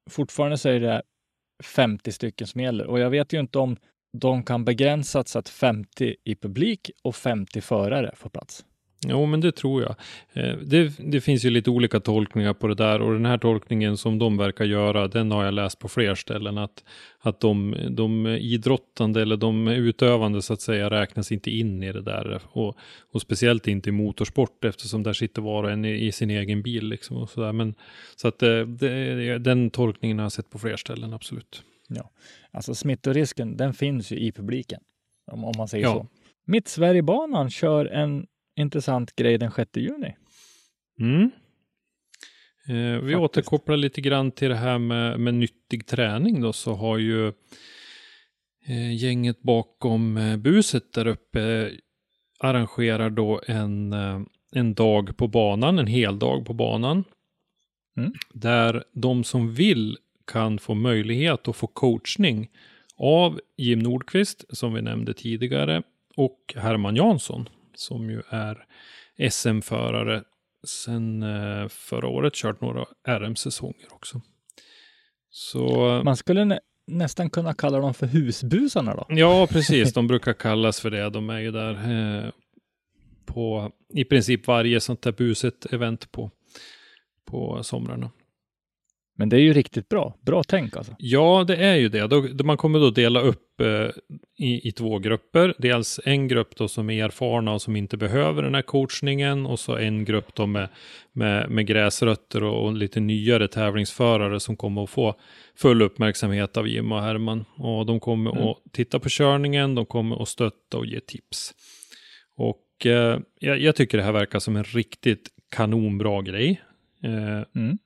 [0.10, 1.02] fortfarande så är det
[1.64, 2.88] 50 stycken som gäller.
[2.88, 3.78] Och jag vet ju inte om
[4.18, 8.66] de kan begränsas så att 50 i publik och 50 förare får plats.
[9.08, 9.96] Jo, men det tror jag.
[10.34, 13.98] Eh, det, det finns ju lite olika tolkningar på det där och den här tolkningen
[13.98, 16.58] som de verkar göra, den har jag läst på fler ställen.
[16.58, 16.84] Att,
[17.20, 22.02] att de, de idrottande eller de utövande så att säga räknas inte in i det
[22.02, 22.42] där.
[22.52, 22.78] Och,
[23.12, 26.62] och speciellt inte i motorsport eftersom där sitter var och en i, i sin egen
[26.62, 26.88] bil.
[26.88, 27.54] Liksom och så där.
[27.54, 27.76] Men,
[28.16, 31.64] så att eh, det, den tolkningen har jag sett på fler ställen, absolut.
[32.52, 34.80] Alltså smittorisken, den finns ju i publiken.
[35.32, 35.94] Om, om man säger Ja.
[35.94, 36.08] så.
[36.46, 38.26] Mitt Sverigebanan kör en
[38.58, 40.16] intressant grej den 6 juni.
[41.00, 41.32] Mm.
[42.68, 43.18] Eh, vi Faktiskt.
[43.18, 47.28] återkopplar lite grann till det här med, med nyttig träning då så har ju
[48.68, 51.68] eh, gänget bakom eh, buset där uppe eh,
[52.40, 57.04] arrangerar då en, eh, en dag på banan, en hel dag på banan.
[57.98, 58.14] Mm.
[58.34, 62.50] Där de som vill kan få möjlighet att få coachning
[62.98, 65.84] av Jim Nordqvist som vi nämnde tidigare
[66.16, 68.66] och Herman Jansson som ju är
[69.30, 70.24] SM-förare
[70.68, 74.22] sen eh, förra året, kört några RM-säsonger också.
[75.30, 79.06] Så Man skulle nä nästan kunna kalla dem för husbusarna då.
[79.10, 81.10] ja, precis, de brukar kallas för det.
[81.10, 81.74] De är ju där
[82.26, 82.32] eh,
[83.26, 86.32] på i princip varje sånt där buset event på,
[87.26, 88.12] på somrarna.
[89.20, 90.16] Men det är ju riktigt bra.
[90.22, 90.96] Bra tänk alltså.
[91.00, 92.08] Ja, det är ju det.
[92.08, 93.90] Då, man kommer då dela upp eh,
[94.38, 95.54] i, i två grupper.
[95.58, 99.60] Dels en grupp då som är erfarna och som inte behöver den här coachningen och
[99.60, 100.70] så en grupp då med,
[101.14, 105.16] med, med gräsrötter och, och lite nyare tävlingsförare som kommer att få
[105.56, 107.46] full uppmärksamhet av Jim och Herman.
[107.58, 108.44] Och de kommer Mm.
[108.48, 111.54] att titta på körningen, de kommer att stötta och ge tips.
[112.38, 116.62] Och eh, jag, jag tycker det här verkar som en riktigt kanonbra grej.
[117.04, 117.78] Eh, Mm.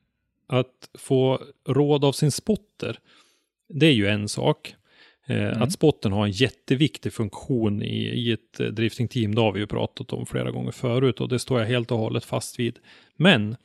[0.52, 3.00] Att få råd av sin spotter,
[3.70, 4.76] det är ju en sak.
[5.28, 5.62] Eh, Mm.
[5.62, 9.68] Att spotten har en jätteviktig funktion i, i ett eh, driftingteam, det har vi ju
[9.68, 12.80] pratat om flera gånger förut och det står jag helt och hållet fast vid.
[13.16, 13.56] Men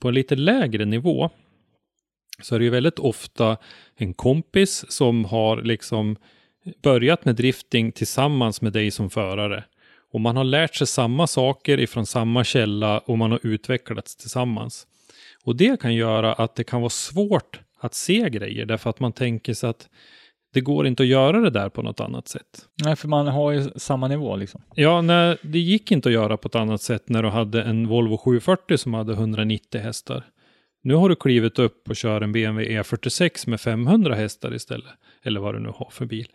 [0.00, 1.30] på en lite lägre nivå
[2.42, 3.56] så är det ju väldigt ofta
[3.94, 6.16] en kompis som har liksom
[6.82, 9.64] börjat med drifting tillsammans med dig som förare.
[10.12, 14.86] Och man har lärt sig samma saker ifrån samma källa och man har utvecklats tillsammans.
[15.46, 19.12] Och det kan göra att det kan vara svårt att se grejer därför att man
[19.12, 19.88] tänker sig att
[20.54, 22.66] det går inte att göra det där på något annat sätt.
[22.84, 24.62] Nej, för man har ju samma nivå liksom.
[24.74, 27.88] Ja, nej, det gick inte att göra på ett annat sätt när du hade en
[27.88, 30.24] Volvo 740 som hade 190 hästar.
[30.82, 34.92] Nu har du klivit upp och kör en BMW E46 med 500 hästar istället.
[35.24, 36.26] Eller vad du nu har för bil.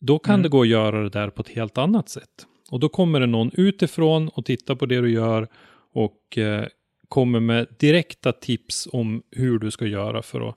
[0.00, 0.42] Då kan Mm.
[0.42, 2.46] det gå att göra det där på ett helt annat sätt.
[2.70, 5.48] Och då kommer det någon utifrån och tittar på det du gör
[5.94, 6.64] och eh,
[7.12, 10.56] kommer med direkta tips om hur du ska göra för att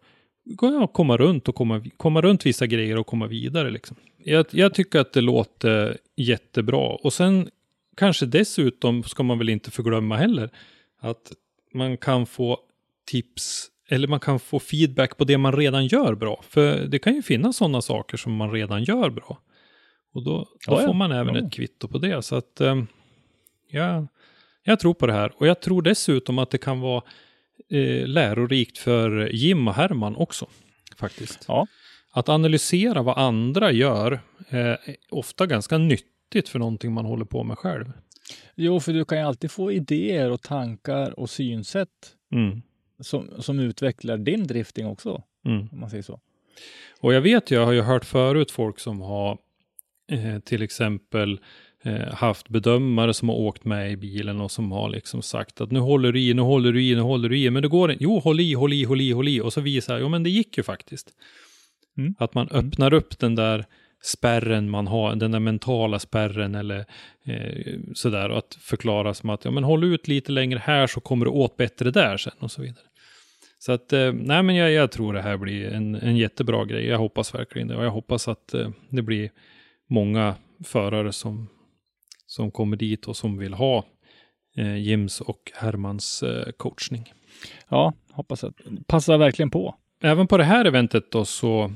[0.61, 3.69] ja, komma runt och komma, komma runt vissa grejer och komma vidare.
[3.69, 3.95] Liksom.
[4.23, 6.87] Jag, jag tycker att det låter jättebra.
[7.03, 7.49] Och sen
[7.97, 10.49] kanske dessutom ska man väl inte förglömma heller
[10.99, 11.31] att
[11.73, 12.59] man kan få
[13.07, 16.43] tips eller man kan få feedback på det man redan gör bra.
[16.49, 19.37] För det kan ju finnas sådana saker som man redan gör bra.
[20.13, 20.37] Och då,
[20.67, 21.41] då Ja, får man även Ja.
[21.47, 22.21] ett kvitto på det.
[22.21, 22.83] Så att eh,
[23.71, 24.07] ja,
[24.65, 25.31] jag tror på det här.
[25.37, 27.03] Och jag tror dessutom att det kan vara
[27.69, 30.47] eh, lärorikt för Jim och Herman också.
[30.97, 31.45] Faktiskt.
[31.47, 31.67] Ja.
[32.11, 34.11] Att analysera vad andra gör
[34.49, 34.77] eh, är
[35.09, 37.91] ofta ganska nyttigt för någonting man håller på med själv.
[38.55, 41.89] Jo, för du kan ju alltid få idéer och tankar och synsätt
[42.31, 42.61] Mm.
[42.99, 45.69] som, som utvecklar din drifting också, Mm.
[45.71, 46.19] om man säger så.
[47.01, 49.37] Och jag vet jag har ju hört förut folk som har
[50.11, 51.39] eh, till exempel eh,
[52.11, 55.79] haft bedömare som har åkt med i bilen och som har liksom sagt att nu
[55.79, 58.03] håller du i, nu håller du i, nu håller du i, men det går inte.
[58.03, 59.41] Jo, håll i, håll i, håll i, håll i.
[59.41, 61.09] Och så visar jag, jo men det gick ju faktiskt.
[61.97, 62.15] Mm.
[62.19, 63.65] Att man öppnar upp den där
[64.03, 66.85] spärren man har, den där mentala spärren eller
[67.25, 68.29] eh, sådär.
[68.29, 71.31] Och att förklara som att, ja men håll ut lite längre här så kommer du
[71.31, 72.85] åt bättre där sen och så vidare.
[73.59, 76.85] Så att, eh, nej men jag, jag tror det här blir en, en jättebra grej.
[76.85, 77.75] Jag hoppas verkligen det.
[77.75, 79.29] Och jag hoppas att eh, det blir
[79.89, 81.47] många förare som,
[82.35, 83.85] som kommer dit och som vill ha
[84.57, 87.13] eh, Jims och Hermans eh, coachning.
[87.69, 88.53] Ja, hoppas att
[88.87, 89.75] passar verkligen på.
[90.01, 91.71] Även på det här eventet då så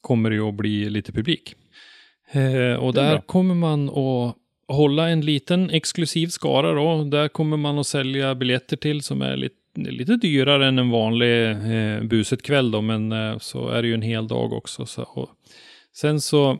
[0.00, 1.54] kommer det ju att bli lite publik.
[2.30, 3.20] Eh, och där bra.
[3.20, 4.36] kommer man att
[4.68, 7.04] hålla en liten exklusiv skara då.
[7.04, 11.50] Där kommer man att sälja biljetter till som är lite, lite dyrare än en vanlig
[11.50, 12.80] eh, buset kväll då.
[12.80, 14.86] Men eh, så är det ju en hel dag också.
[14.86, 15.28] Så, och
[15.92, 16.58] sen så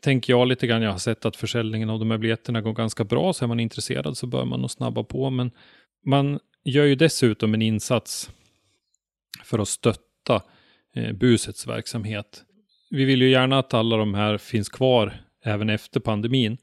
[0.00, 3.04] tänker jag lite grann, jag har sett att försäljningen av de här biljetterna går ganska
[3.04, 3.32] bra.
[3.32, 5.30] Så är man intresserad så bör man nog snabba på.
[5.30, 5.50] Men
[6.06, 8.30] man gör ju dessutom en insats
[9.44, 10.42] för att stötta
[10.94, 12.44] eh, busets verksamhet.
[12.90, 15.12] Vi vill ju gärna att alla de här finns kvar
[15.44, 16.58] även efter pandemin.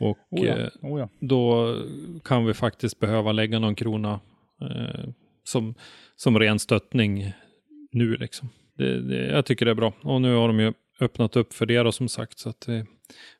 [0.00, 1.08] Och Oh ja, eh, oh ja.
[1.20, 1.74] då
[2.24, 4.20] kan vi faktiskt behöva lägga någon krona
[4.60, 5.08] eh,
[5.44, 5.74] som,
[6.16, 7.32] som ren stöttning
[7.92, 8.48] nu liksom.
[8.76, 9.92] Det, det, jag tycker det är bra.
[10.02, 12.38] Och nu har de ju öppnat upp för det då som sagt.
[12.38, 12.84] Så att vi,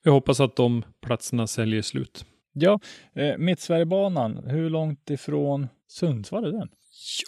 [0.02, 2.24] vi hoppas att de platserna säljer slut.
[2.52, 2.80] Ja,
[3.14, 6.68] eh, Mittsverigebanan, hur långt ifrån Sundsvall är den?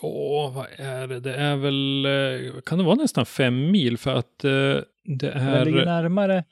[0.02, 1.20] Ja, vad är det?
[1.20, 5.64] Det är väl, eh, kan det vara nästan fem mil för att eh, det Den
[5.64, 5.84] ligger är...
[5.84, 6.44] närmare.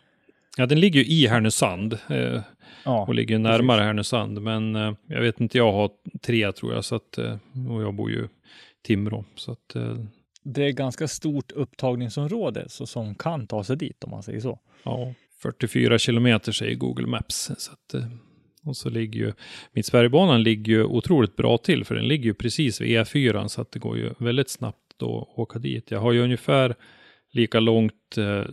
[0.57, 2.41] Ja, den ligger ju i Härnösand eh,
[2.85, 4.43] Ja, och ligger närmare Härnösand.
[4.43, 5.91] Men eh, jag vet inte, jag har
[6.23, 7.37] tre tror jag, så att, eh,
[7.71, 8.29] och jag bor ju i
[8.87, 9.25] Timrå.
[9.35, 9.97] Så att, eh,
[10.45, 14.59] det är ganska stort upptagningsområde så som kan ta sig dit om man säger så.
[14.83, 17.51] ja, 44 kilometer säger Google Maps.
[17.59, 18.07] Så att, eh,
[18.65, 19.33] och så ligger ju,
[19.73, 23.73] Mittsverigebanan ligger ju otroligt bra till, för den ligger ju precis vid E4, så att
[23.73, 25.91] det går ju väldigt snabbt att åka dit.
[25.91, 26.75] Jag har ju ungefär
[27.33, 28.45] lika långt eh,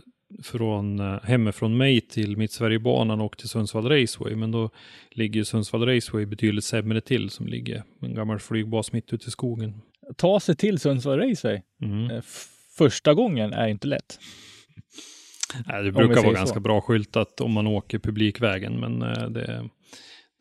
[0.42, 4.70] från eh, hemifrån mig till Mittsverigebanan och till Sundsvall Raceway, men då
[5.10, 9.30] ligger ju Sundsvall Raceway betydligt sämre till, som ligger en gammal flygbas mitt ute i
[9.30, 9.80] skogen.
[10.22, 12.10] Ta sig till Sundsvall Raceway Mm.
[12.10, 12.22] eh,
[12.78, 14.18] första gången är inte lätt.
[15.66, 16.32] Nej, det brukar vara så.
[16.32, 19.68] ganska bra skyltat om man åker publikvägen, men eh, det,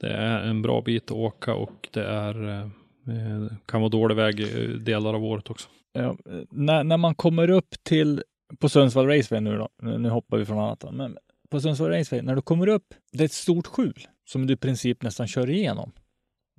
[0.01, 2.67] det är en bra bit att åka och det är, eh,
[3.65, 4.35] kan vara dålig väg
[4.85, 5.69] delar av året också.
[5.93, 6.17] Ja,
[6.51, 8.23] när, när man kommer upp till,
[8.59, 11.17] på Sundsvall Raceway nu då, nu, nu hoppar vi från annat, då, men
[11.49, 14.57] på Sundsvall Raceway, när du kommer upp, det är ett stort skjul som du i
[14.57, 15.91] princip nästan kör igenom.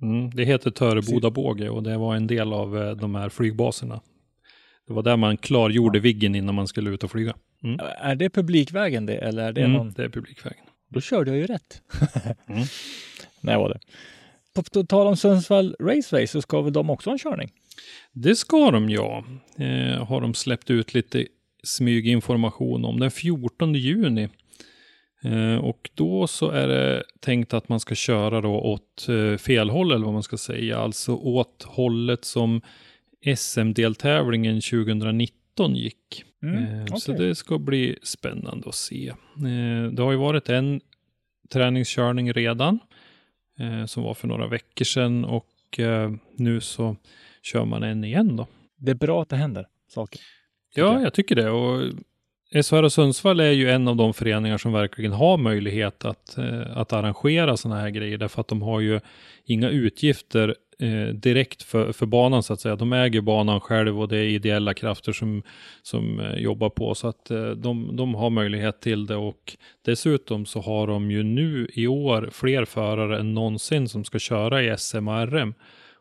[0.03, 4.01] Mm, det heter Töreboda båge och det var en del av eh, de här flygbaserna.
[4.87, 7.35] Det var där man klargjorde Viggen innan man skulle ut och flyga.
[7.63, 7.79] Mm.
[8.01, 9.91] Är det publikvägen det eller är det Mm, någon?
[9.91, 10.63] det är publikvägen.
[10.89, 11.81] Då körde jag ju rätt.
[12.47, 12.63] Mm.
[13.41, 13.79] Nej, var det.
[14.55, 17.49] På på tal om Sundsvall Raceway så ska väl de också ha en körning?
[18.11, 19.23] Det ska de ja.
[19.57, 21.25] Eh, har de släppt ut lite
[21.63, 24.29] smyginformation om den 14 juni.
[25.23, 29.69] Eh, och då så är det tänkt att man ska köra då åt eh, fel
[29.69, 30.77] håll eller vad man ska säga.
[30.77, 32.61] Alltså åt hållet som
[33.35, 36.23] SM-deltävlingen 2019 gick.
[36.43, 39.13] Mm, Eh, Så det ska bli spännande att se.
[39.91, 40.81] Det har ju varit en
[41.53, 42.79] träningskörning redan.
[43.87, 45.79] Som var för några veckor sedan och
[46.35, 46.95] nu så
[47.41, 48.47] kör man en igen då.
[48.77, 50.21] Det är bra att det händer saker.
[50.75, 51.01] Ja, jag.
[51.03, 51.49] jag tycker det.
[51.49, 51.81] Och
[52.53, 56.93] SHR Sundsvall är ju en av de föreningar som verkligen har möjlighet att, eh, att
[56.93, 58.17] arrangera sådana här grejer.
[58.17, 58.99] Därför att de har ju
[59.45, 62.75] inga utgifter eh, direkt för, för banan så att säga.
[62.75, 65.43] De äger banan själv och det är ideella krafter som,
[65.81, 66.95] som eh, jobbar på.
[66.95, 71.23] Så att eh, de, de har möjlighet till det och dessutom så har de ju
[71.23, 75.53] nu i år fler förare än någonsin som ska köra i SM och RM.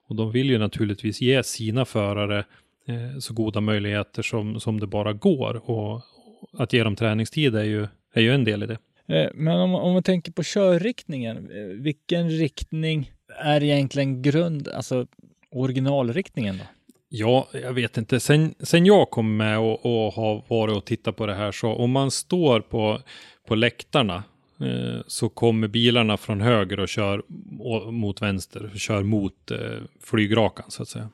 [0.09, 2.45] Och de vill ju naturligtvis ge sina förare
[2.87, 5.71] eh, så goda möjligheter som, som det bara går.
[5.71, 6.03] Och
[6.53, 8.79] att ge dem träningstid är ju, är ju en del i det.
[9.07, 15.07] Eh, Men om, om man tänker på körriktningen, eh, vilken riktning är egentligen grund, alltså
[15.51, 16.65] originalriktningen då?
[17.09, 18.21] Ja, jag vet inte.
[18.21, 21.73] Sen, sen jag kom med och, och har varit och tittat på det här så
[21.73, 23.01] om man står på,
[23.49, 24.25] på läktarna
[24.61, 27.23] eh, så kommer bilarna från höger och kör
[27.91, 29.59] mot vänster, kör mot eh,
[30.01, 31.09] flygrakan så att säga.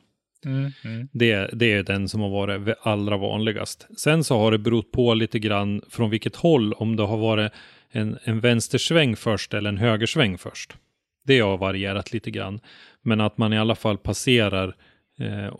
[1.12, 3.87] Det, det är den som har varit allra vanligast.
[3.96, 7.53] Sen så har det berott på lite grann från vilket håll, om det har varit
[7.90, 10.77] en, en vänstersväng först eller en högersväng först.
[11.24, 12.61] Det har varierat lite grann.
[13.03, 14.77] Men att man i alla fall passerar
[15.18, 15.55] eh,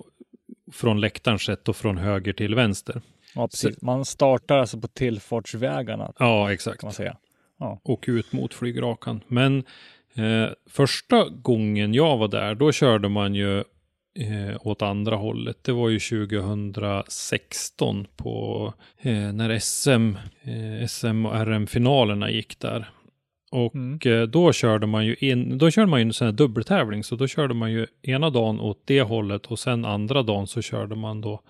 [0.73, 3.03] från läktarens sätt och från höger till vänster.
[3.35, 3.83] Ja, precis.
[3.83, 6.83] Man startar alltså på tillfartsvägarna Ja, exakt.
[6.83, 7.17] man säga.
[7.83, 9.21] och ut mot flygrakan.
[9.29, 9.59] Men
[10.15, 13.65] eh, första gången jag var där, då körde man ju
[14.19, 15.65] eh, åt andra hållet.
[15.65, 22.91] Det var ju 2016 på eh, när SM, eh, SM och RM-finalerna gick där.
[23.51, 23.99] Och Mm.
[24.05, 27.17] eh, då körde man ju in, då körde man ju en sån här dubbeltävling, så
[27.17, 30.97] då körde man ju ena dagen åt det hållet och sen andra dagen så körde
[30.97, 31.41] man då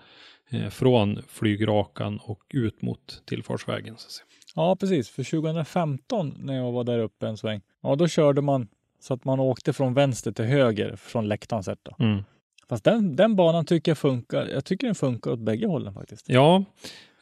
[0.49, 3.97] eh, från flygrakan och ut mot tillfartsvägen.
[3.97, 4.25] Så att säga.
[4.55, 5.09] Ja, precis.
[5.09, 8.67] För 2015 när jag var där uppe en sväng, ja då körde man
[9.01, 11.87] så att man åkte från vänster till höger från läktaren sett.
[11.99, 12.23] Mm.
[12.69, 14.47] Fast den, den banan tycker jag funkar.
[14.47, 16.29] Jag tycker den funkar åt bägge hållen faktiskt.
[16.29, 16.65] Ja,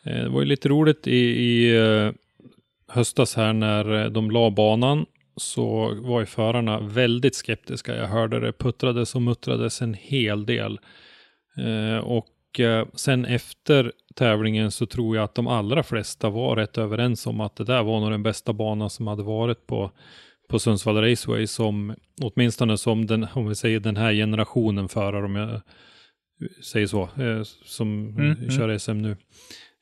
[0.03, 2.11] eh, det var ju lite roligt i, i eh,
[2.87, 5.05] höstas här när eh, de la banan
[5.35, 7.95] så var ju förarna väldigt skeptiska.
[7.95, 10.79] Jag hörde det puttrades och muttrades en hel del.
[12.03, 12.61] Och
[12.95, 17.55] sen efter tävlingen så tror jag att de allra flesta var rätt överens om att
[17.55, 19.91] det där var nog den bästa banan som hade varit på,
[20.47, 25.35] på Sundsvall Raceway som åtminstone som den, om vi säger den här generationen förare om
[25.35, 25.61] jag
[26.63, 28.51] säger så, eh, som Mm, mm.
[28.51, 29.17] kör SM nu,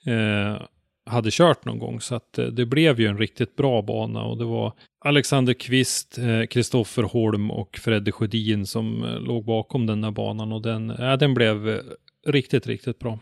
[0.06, 0.62] eh,
[1.06, 2.02] hade kört någon gång.
[2.02, 6.18] Så att eh, det blev ju en riktigt bra bana och det var Alexander Kvist,
[6.18, 10.94] eh, Kristoffer Holm och Fredde Sjödin som eh, låg bakom den här banan och den,
[11.00, 11.80] ja, den blev eh,
[12.28, 13.20] riktigt, riktigt bra.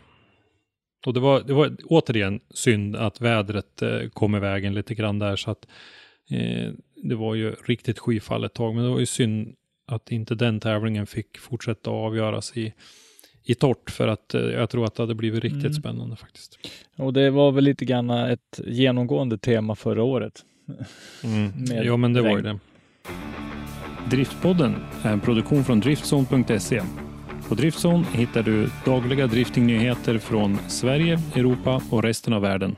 [1.06, 5.18] Och det var, det var återigen synd att vädret eh, kom i vägen lite grann
[5.18, 5.66] där så att
[6.30, 6.72] eh,
[7.08, 9.54] det var ju riktigt skyfall ett tag, men det var ju synd
[9.86, 12.72] att inte den tävlingen fick fortsätta avgöras i,
[13.44, 15.72] i torrt för att eh, jag tror att det hade blivit riktigt Mm.
[15.74, 16.58] spännande faktiskt.
[16.96, 20.44] Och det var väl lite grann ett genomgående tema förra året.
[21.24, 21.52] Mm.
[21.86, 22.44] Ja, men det var ju regn.
[22.44, 22.58] det.
[24.16, 26.82] Driftpodden är en produktion från Driftzone.se.
[27.48, 32.76] På Driftzone hittar du dagliga driftingnyheter från Sverige, Europa och resten av världen.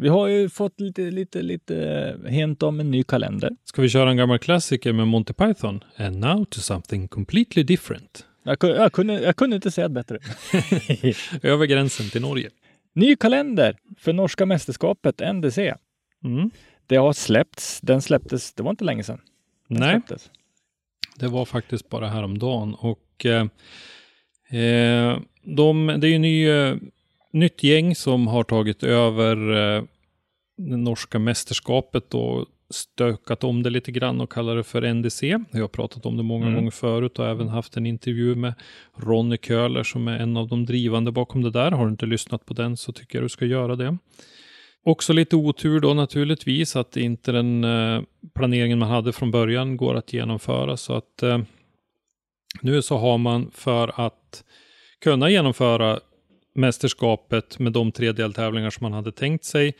[0.00, 3.50] Vi har ju fått lite, lite, lite hint om en ny kalender.
[3.64, 5.84] Ska vi köra en gammal klassiker med Monty Python?
[5.96, 8.26] And now to something completely different.
[8.42, 10.18] Jag, kunde- jag, kunde, jag kunde inte säga det bättre.
[11.42, 12.50] Över gränsen till Norge.
[12.94, 15.74] Ny kalender för norska mästerskapet, NDC.
[16.24, 16.50] Mm.
[16.86, 17.80] Det har släppts.
[17.80, 19.20] Den släpptes, det var inte länge sedan.
[19.68, 20.30] Den Nej, släpptes.
[21.16, 22.74] det var faktiskt bara häromdagen.
[22.74, 23.46] Och eh,
[24.60, 26.76] eh, de, det är ju ny, eh,
[27.32, 29.36] nytt gäng som har tagit över
[29.76, 29.82] eh,
[30.56, 35.38] det norska mästerskapet och stökat om det lite grann och kallar det för NDC.
[35.50, 36.56] Jag har pratat om det många Mm.
[36.56, 38.54] gånger förut och även haft en intervju med
[38.96, 41.70] Ronny Köhler som är en av de drivande bakom det där.
[41.70, 43.98] Har du inte lyssnat på den så tycker jag du ska göra det.
[44.84, 48.02] Också lite otur då naturligtvis att inte den eh,
[48.34, 50.76] planeringen man hade från början går att genomföra.
[50.76, 51.38] Så att eh,
[52.62, 54.44] nu så har man för att
[55.04, 56.00] kunna genomföra
[56.54, 59.74] mästerskapet med de tre deltävlingar som man hade tänkt sig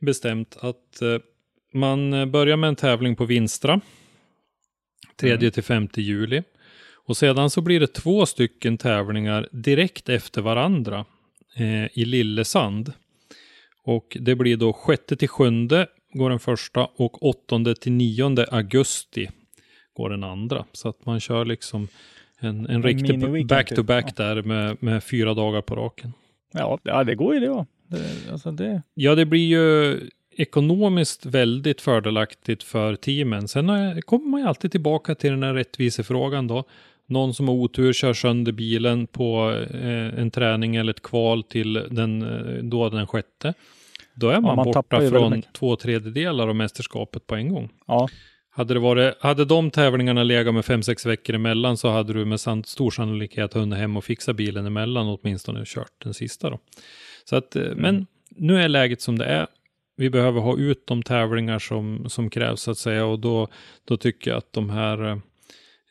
[0.00, 1.18] bestämt att eh,
[1.72, 3.80] man eh, börjar med en tävling på Vinstra
[5.20, 6.42] 3 till 5 juli.
[7.08, 11.04] Och sedan så blir det två stycken tävlingar direkt efter varandra
[11.56, 12.92] eh, i Lillesand.
[13.84, 15.50] Och det blir då 6 till 7
[16.12, 19.30] går den första och 8 till 9 augusti
[19.94, 20.64] går den andra.
[20.72, 21.88] Så att man kör liksom
[22.40, 24.16] en, en riktig back-to-back typ.
[24.16, 26.12] där med, med fyra dagar på raken.
[26.52, 27.66] Ja, ja, det går ju det.
[27.88, 30.00] det, alltså det Ja, det blir ju
[30.38, 33.48] ekonomiskt väldigt fördelaktigt för teamen.
[33.48, 36.64] Sen kommer man ju alltid tillbaka till den här rättvisefrågan då.
[37.06, 41.72] Någon som har otur kör sönder bilen på eh, en träning eller ett kval till
[41.90, 43.54] den, eh, då den sjätte.
[44.14, 47.68] Då är man, man tappar borta från två tredjedelar av mästerskapet på en gång.
[47.86, 48.08] Ja.
[48.58, 52.24] Hade, det varit, hade de tävlingarna legat med fem sex veckor emellan så hade du
[52.24, 56.58] med stor sannolikhet hunnit hem och fixa bilen emellan åtminstone kört den sista då.
[57.24, 59.46] Så att, eh, men nu är läget som det är.
[59.96, 63.48] Vi behöver ha ut de tävlingar som, som krävs så att säga och då,
[63.84, 65.10] då tycker jag att de här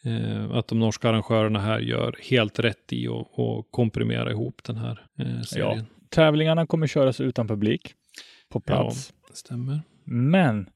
[0.04, 4.78] eh, att de norska arrangörerna här gör helt rätt i att att komprimera ihop den
[4.78, 5.86] här eh, serien.
[6.10, 7.94] Tävlingarna kommer köras utan publik
[8.50, 9.14] på plats.
[9.28, 9.82] Ja, stämmer.
[10.04, 10.70] Men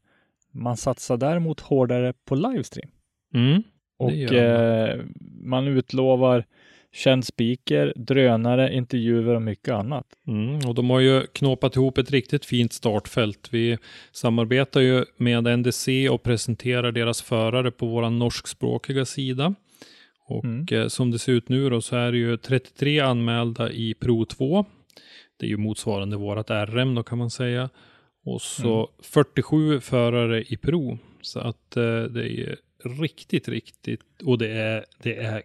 [0.52, 2.90] man satsar däremot hårdare på livestream.
[3.34, 3.64] Mm,
[4.00, 5.00] Och eh,
[5.44, 6.46] man utlovar
[6.94, 10.06] känd speaker, drönare, intervjuer och mycket annat.
[10.28, 13.48] Mm, och de har ju knåpat ihop ett riktigt fint startfält.
[13.52, 13.78] Vi
[14.12, 19.56] samarbetar ju med NDC och presenterar deras förare på vår norskspråkiga sida.
[20.28, 20.66] Och Mm.
[20.72, 24.26] eh, som det ser ut nu då så är det ju 33 anmälda i Pro
[24.26, 24.66] 2.
[25.40, 27.70] Det är ju motsvarande vårat RM då kan man säga.
[28.24, 30.98] Och så 47 förare i Pro.
[31.22, 35.44] Så att eh, det är riktigt, riktigt och det är, det är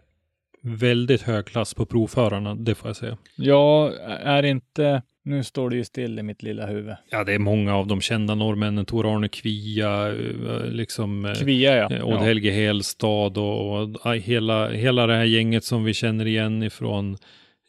[0.63, 3.19] väldigt hög klass på provförarna, det får jag säga.
[3.37, 6.95] Jag är inte, nu står det ju still i mitt lilla huvud.
[7.11, 8.87] Ja, det är många av de kända norrmännen.
[8.87, 11.97] Tor Arne Kvia, eh, liksom eh, Kvia ja.
[11.97, 12.19] eh, Odd ja.
[12.19, 17.17] Helge Helstad och, och hela, hela det här gänget som vi känner igen ifrån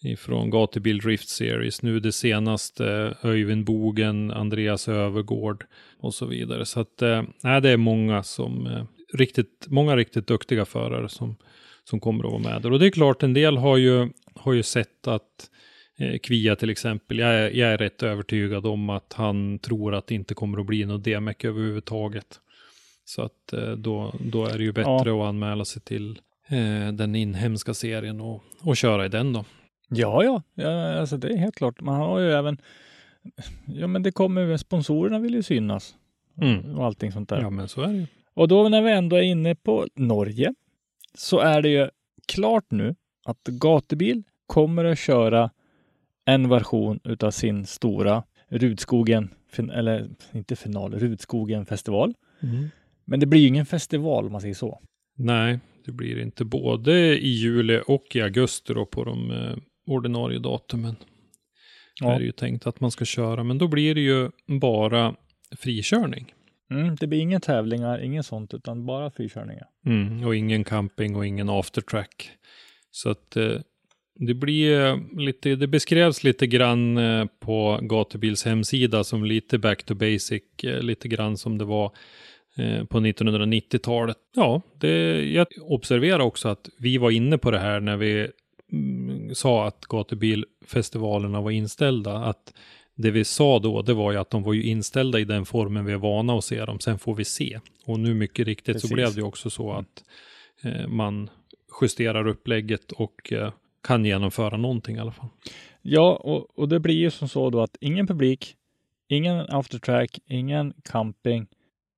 [0.04, 1.82] ifrån Gatubil Drift Series.
[1.82, 5.66] Nu det senaste Öyvind Bogen, Andreas Övergård
[6.00, 6.66] och så vidare.
[6.66, 8.84] Så att eh, nej, det är många som eh,
[9.14, 11.36] riktigt, många riktigt duktiga förare som,
[11.84, 12.72] som kommer att vara med där.
[12.72, 15.50] Och det är klart, en del har ju, har ju sett att
[15.98, 20.08] eh, Kvia till exempel, jag är, jag är rätt övertygad om att han tror att
[20.08, 22.40] det inte kommer att bli något DMEC överhuvudtaget.
[23.06, 27.16] Så att eh, då, då är det ju bättre att anmäla sig till eh, den
[27.16, 29.46] inhemska serien och, och köra i den då.
[29.90, 31.82] Ja, ja, ja, alltså det är helt klart.
[31.82, 32.58] Man har ju även,
[33.68, 35.96] ja men det kommer ju, sponsorerna vill ju synas
[36.42, 36.78] Mm.
[36.78, 37.42] och allting sånt där.
[37.42, 38.06] Ja, men så är det ju.
[38.34, 40.54] Och då när vi ändå är inne på Norge
[41.14, 41.90] så är det ju
[42.28, 45.50] klart nu att Gatubil kommer att köra
[46.26, 52.14] en version utav sin stora Rudskogen, eller inte final, Rudskogen festival.
[52.44, 52.70] Mm.
[53.06, 54.82] Men det blir ju ingen festival om man säger så.
[55.16, 59.56] Nej, det blir inte både i juli och i augusti då på de eh,
[59.88, 60.96] ordinarie datumen.
[62.00, 62.14] Ja.
[62.14, 64.30] Är det ju tänkt att man ska köra, men då blir det ju
[64.60, 65.16] bara
[65.58, 66.34] frikörning.
[66.72, 69.68] Mm, det blir inga tävlingar, inget sånt, utan bara frikörningar.
[69.86, 72.32] Mm, och ingen camping och ingen aftertrack.
[72.92, 73.60] Så att eh,
[74.20, 79.84] det blir eh, lite, det beskrevs lite grann eh, på Gatubils hemsida som lite back
[79.84, 81.92] to basic, eh, lite grann som det var
[82.58, 84.18] eh, på 1990-talet.
[84.36, 88.28] Ja, det, jag observerar också att vi var inne på det här när vi
[89.36, 92.18] sa att gatubilfestivalerna var inställda.
[92.18, 92.54] Att
[92.96, 95.86] det vi sa då, det var ju att de var ju inställda i den formen
[95.86, 96.80] vi är vana att se dem.
[96.80, 97.60] Sen får vi se.
[97.86, 98.90] Och nu mycket riktigt Precis.
[98.90, 100.04] så blev det också så att
[100.62, 101.30] eh, man
[101.82, 103.52] justerar upplägget och eh,
[103.84, 105.30] kan genomföra någonting i alla fall.
[105.82, 108.56] Ja, och, och det blir ju som så då att ingen publik,
[109.08, 111.48] ingen aftertrack, ingen camping,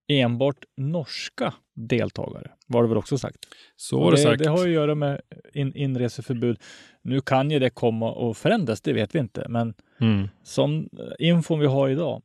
[0.10, 3.38] enbart norska deltagare var det väl också sagt.
[3.76, 4.44] Så var det, det, sagt.
[4.44, 5.22] det har ju att göra med
[5.54, 6.58] in, inreseförbud.
[7.02, 10.30] Nu kan ju det komma och förändras, det vet vi inte, men Mm.
[10.44, 10.90] som
[11.20, 12.22] infon vi har idag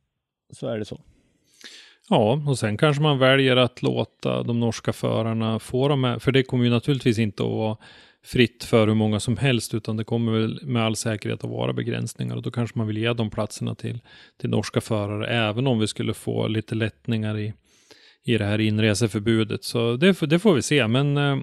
[0.53, 1.01] så är det så.
[2.09, 6.31] Ja, och sen kanske man väljer att låta de norska förarna få dem med, för
[6.31, 7.77] det kommer ju naturligtvis inte att vara
[8.23, 11.73] fritt för hur många som helst, utan det kommer väl med all säkerhet att vara
[11.73, 13.99] begränsningar och då kanske man vill ge de platserna till,
[14.37, 17.53] till norska förare, även om vi skulle få lite lättningar i,
[18.25, 19.63] i det här inreseförbudet.
[19.63, 21.37] Så det, får- det får vi se, men eh,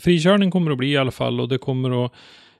[0.00, 2.12] frikörning kommer det bli i alla fall och det kommer att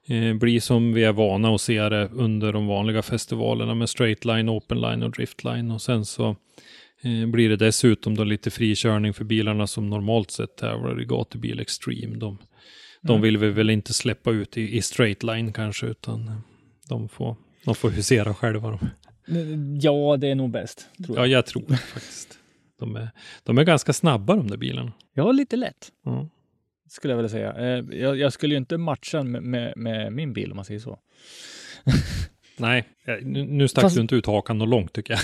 [0.07, 4.25] eh, bli som vi är vana att se det under de vanliga festivalerna med straight
[4.25, 6.35] line, open line och drift line och sen så
[7.01, 11.59] eh, blir det dessutom då lite frikörning för bilarna som normalt sett tävlar i gatubil
[11.59, 12.17] extreme.
[12.17, 12.37] De,
[13.01, 13.21] de Mm.
[13.21, 16.31] vill vi väl inte släppa ut i, i straight line kanske, utan
[16.89, 18.69] de får, de får husera själva.
[18.71, 18.79] De.
[19.81, 20.87] Ja, det är nog bäst.
[20.97, 21.27] Ja, jag.
[21.27, 22.36] jag tror det faktiskt.
[22.79, 23.09] De är,
[23.43, 24.91] de är ganska snabba de där bilarna.
[25.13, 25.91] Ja, lite lätt.
[26.05, 26.29] Mm.
[26.89, 27.53] Skulle jag vilja säga.
[27.53, 30.79] Eh, jag, jag skulle ju inte matcha med, med, med, min bil om man säger
[30.79, 30.99] så.
[32.57, 33.95] nej, eh, nu, nu stack Fast...
[33.95, 35.21] du inte ut hakan och långt tycker jag.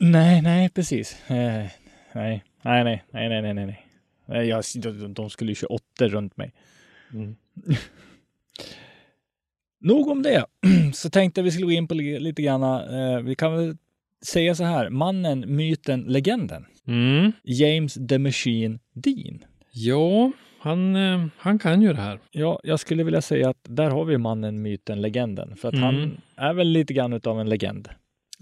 [0.10, 1.30] nej, nej, precis.
[1.30, 1.72] Eh, nej,
[2.12, 2.44] nej,
[2.84, 3.86] nej, nej, nej, nej, nej.
[4.26, 6.52] nej jag, de, de skulle ju köra åttor runt mig.
[7.12, 7.36] Mm.
[9.80, 10.44] Nog om det.
[10.94, 12.62] Så tänkte jag vi skulle gå in på lite grann.
[12.62, 13.76] Eh, vi kan väl
[14.24, 14.90] säga så här.
[14.90, 16.66] Mannen, myten, legenden.
[16.86, 17.32] Mm.
[17.44, 19.38] James the Machine Dean.
[19.72, 22.18] Ja, han, eh, han kan ju det här.
[22.30, 25.56] Ja, jag skulle vilja säga att där har vi mannen, myten, legenden.
[25.56, 25.84] För att Mm.
[25.84, 27.88] han är väl lite grann utav en legend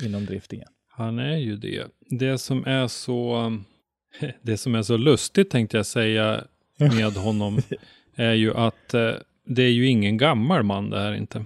[0.05, 0.69] inom driftingen.
[0.89, 1.85] Han är ju det.
[2.11, 3.53] Det som är så
[4.43, 6.45] det som är så lustigt tänkte jag säga
[6.79, 7.59] med honom
[8.17, 9.11] är ju att eh,
[9.47, 11.45] det är ju ingen gammal man det här inte.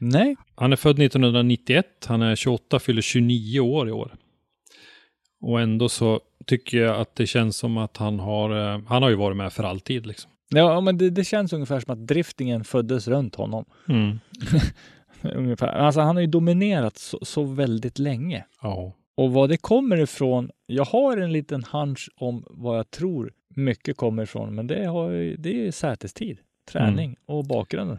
[0.00, 0.36] Nej.
[0.54, 4.14] Han är född 1991, han är 28, fyller 29 år i år.
[5.40, 9.10] Och ändå så tycker jag att det känns som att han har, eh, han har
[9.10, 10.30] ju varit med för alltid liksom.
[10.48, 13.64] Ja, men det, det känns ungefär som att driftingen föddes runt honom.
[13.88, 14.18] Mm.
[15.22, 15.68] ungefär.
[15.68, 18.44] Alltså han har ju dominerat så, så väldigt länge.
[18.62, 18.92] Ja.
[19.16, 23.96] Och vad det kommer ifrån, jag har en liten hunch om vad jag tror mycket
[23.96, 26.38] kommer ifrån, men det, har, det är sätestid,
[26.72, 27.16] träning Mm.
[27.26, 27.98] och bakgrunden.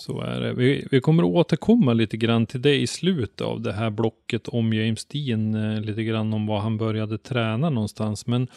[0.00, 0.52] Så är det.
[0.52, 4.48] Vi, vi kommer att återkomma lite grann till det i slutet av det här blocket
[4.48, 8.26] om James Dean, eh, lite grann om var han började träna någonstans.
[8.26, 8.48] Men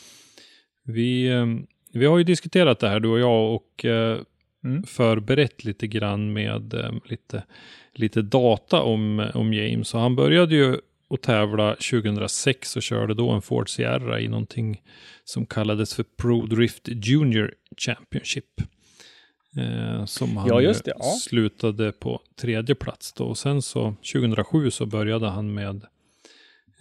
[0.83, 1.45] vi, eh,
[1.93, 4.21] vi har ju diskuterat det här du och jag och eh,
[4.63, 4.83] Mm.
[4.83, 6.73] förberett lite grann med
[7.05, 7.43] lite,
[7.93, 9.93] lite data om, om James.
[9.93, 10.77] Och han började ju
[11.09, 14.81] att tävla 2006 och körde då en Ford Sierra i någonting
[15.23, 18.61] som kallades för Pro Drift Junior Championship.
[19.57, 21.03] Eh, som han Ja, det, ja.
[21.03, 23.23] slutade på tredje plats då.
[23.25, 25.85] Och sen så 2007 så började han med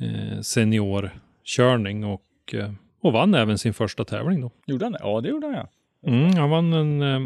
[0.00, 4.50] eh, seniorkörning och, eh, och vann även sin första tävling då.
[4.66, 4.98] Gjorde han det?
[5.02, 5.68] Ja, det gjorde han ja.
[6.06, 7.20] Mm, han vann en, eh,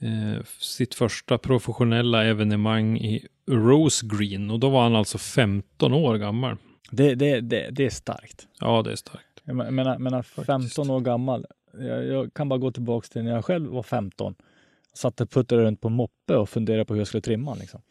[0.00, 6.16] eh, sitt första professionella evenemang i Rose Green och då var han alltså 15 år
[6.18, 6.56] gammal.
[6.90, 8.46] Det, det, det, det är starkt.
[8.60, 9.22] Ja, det är starkt.
[9.44, 11.46] Jag men- menar, menar 15 år gammal.
[11.80, 14.34] Jag, jag kan bara gå tillbaka till när jag själv var 15.
[14.94, 17.82] Satt och puttade runt på moppe och funderade på hur jag skulle trimma liksom.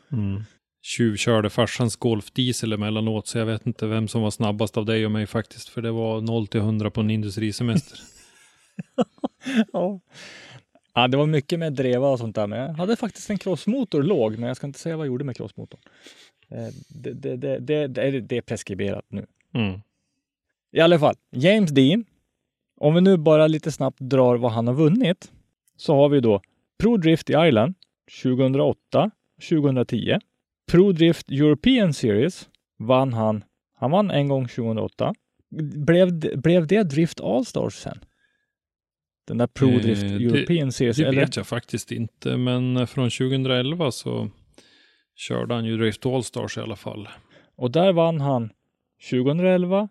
[0.82, 5.12] Tjuvkörde farsans golfdiesel emellanåt, så jag vet inte vem som var snabbast av dig och
[5.12, 8.00] mig faktiskt, för det var 0 till 100 på en industrisemester.
[9.74, 10.00] ja.
[10.94, 14.04] ja, det var mycket med dreva och sånt där, men jag hade faktiskt en crossmotor
[14.04, 15.80] låg, men jag ska inte säga vad jag gjorde med crossmotorn.
[16.50, 19.26] Eh, Det, det, det, det är preskriberat nu.
[19.54, 19.80] Mm.
[20.72, 22.06] I alla fall, James Dean.
[22.78, 25.32] Om vi nu bara lite snabbt drar vad han har vunnit,
[25.78, 26.42] så har vi då
[26.80, 27.74] Pro Drift i Ireland
[28.24, 29.12] 2008,
[29.50, 30.18] 2010.
[30.72, 32.50] Pro Drift European Series
[32.80, 33.44] vann han.
[33.78, 35.14] Han vann en gång 2008.
[35.86, 38.00] Blev, det- blev det Drift Allstars sen?
[39.28, 40.98] Den där Pro Eh, Drift det- European Series?
[40.98, 41.20] Det eller?
[41.22, 44.30] vet jag faktiskt inte, men från 2011 så
[45.16, 47.08] körde han ju Drift Allstars i alla fall.
[47.56, 48.50] Och där vann han
[49.10, 49.90] 2011,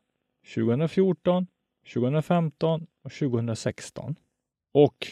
[0.54, 1.46] 2014,
[1.94, 4.16] 2015 och 2016.
[4.72, 5.06] Och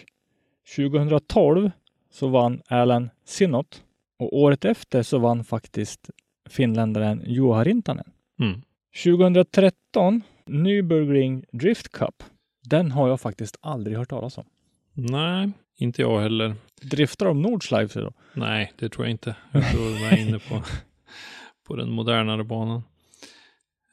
[0.76, 1.70] 2012
[2.10, 3.82] så vann Alan Sinot
[4.18, 6.10] och året efter så vann faktiskt
[6.50, 8.12] finländaren Juha Rintanen.
[8.40, 8.62] Mm.
[9.04, 12.22] 2013 Nürburgring Drift Cup.
[12.64, 14.44] Den har jag faktiskt aldrig hört talas om.
[14.92, 16.54] Nej, inte jag heller.
[16.82, 18.12] Driftar de Nordschleife då?
[18.34, 19.36] Nej, det tror jag inte.
[19.52, 20.62] Jag tror de är inne på,
[21.66, 22.82] på den modernare banan.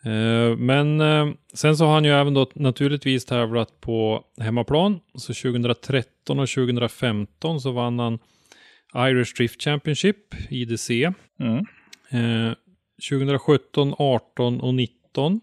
[0.04, 5.00] Eh, Men eh, sen så har han ju även då naturligtvis tävlat på hemmaplan.
[5.14, 8.20] Så 2013 och 2015 så vann han
[8.96, 11.12] Irish Drift Championship, IDC.
[11.40, 11.66] Mm.
[12.12, 12.54] Eh,
[13.10, 15.42] 2017, 18 och 19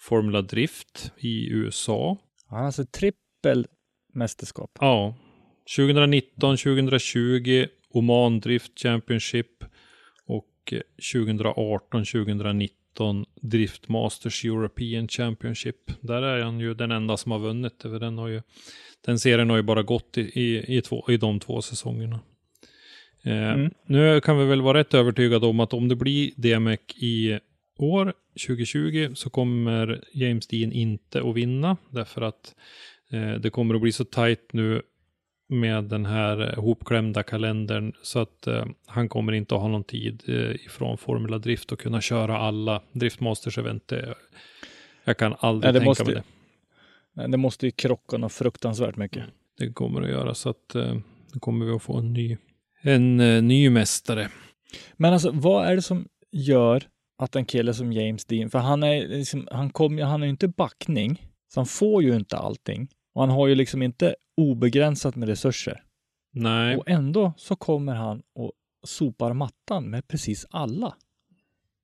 [0.00, 2.18] Formula Drift i USA.
[2.46, 3.66] Han alltså trippel
[4.14, 4.70] mästerskap.
[4.80, 5.14] Ja.
[5.76, 9.64] 2019, 2020 Oman Drift Championship
[10.26, 10.80] och eh,
[11.12, 12.81] 2018, 2019
[13.40, 15.76] Drift Masters European Championship.
[16.00, 17.82] Där är han ju den enda som har vunnit.
[17.82, 18.42] För den, har ju,
[19.06, 22.20] den serien har ju bara gått i, i, i, två, i de två säsongerna.
[23.22, 23.70] Eh, Mm.
[23.86, 27.38] Nu kan vi väl vara rätt övertygade om att om det blir DMEC i
[27.78, 28.12] år,
[28.46, 31.76] 2020, så kommer James Dean inte att vinna.
[31.90, 32.54] Därför att
[33.10, 34.82] eh, det kommer att bli så tajt nu
[35.52, 40.22] med den här hopklämda kalendern så att eh, han kommer inte att ha någon tid
[40.26, 40.34] eh,
[40.66, 43.88] ifrån Formula Drift och kunna köra alla Driftmasters event.
[43.88, 44.14] Det,
[45.04, 46.22] jag kan aldrig Nej, tänka måste- mig det.
[47.14, 49.24] Men det måste ju krocka något fruktansvärt mycket.
[49.58, 50.94] Det kommer att göra så att eh,
[51.32, 52.36] då kommer vi att få en ny,
[52.82, 54.28] en eh, ny mästare.
[54.96, 56.82] Men alltså, vad är det som gör
[57.18, 60.30] att en kille som James Dean, för han är liksom, han kommer han är ju
[60.30, 62.88] inte backning, så han får ju inte allting.
[63.12, 65.82] Och han har ju liksom inte obegränsat med resurser.
[66.30, 68.52] Nej, Och ändå så kommer han och
[68.84, 70.96] sopar mattan med precis alla.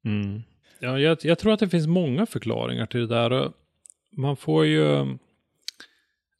[0.04, 0.42] Mm.
[0.80, 3.52] Ja, jag, jag tror att det finns många förklaringar till det där.
[4.10, 5.18] Man får ju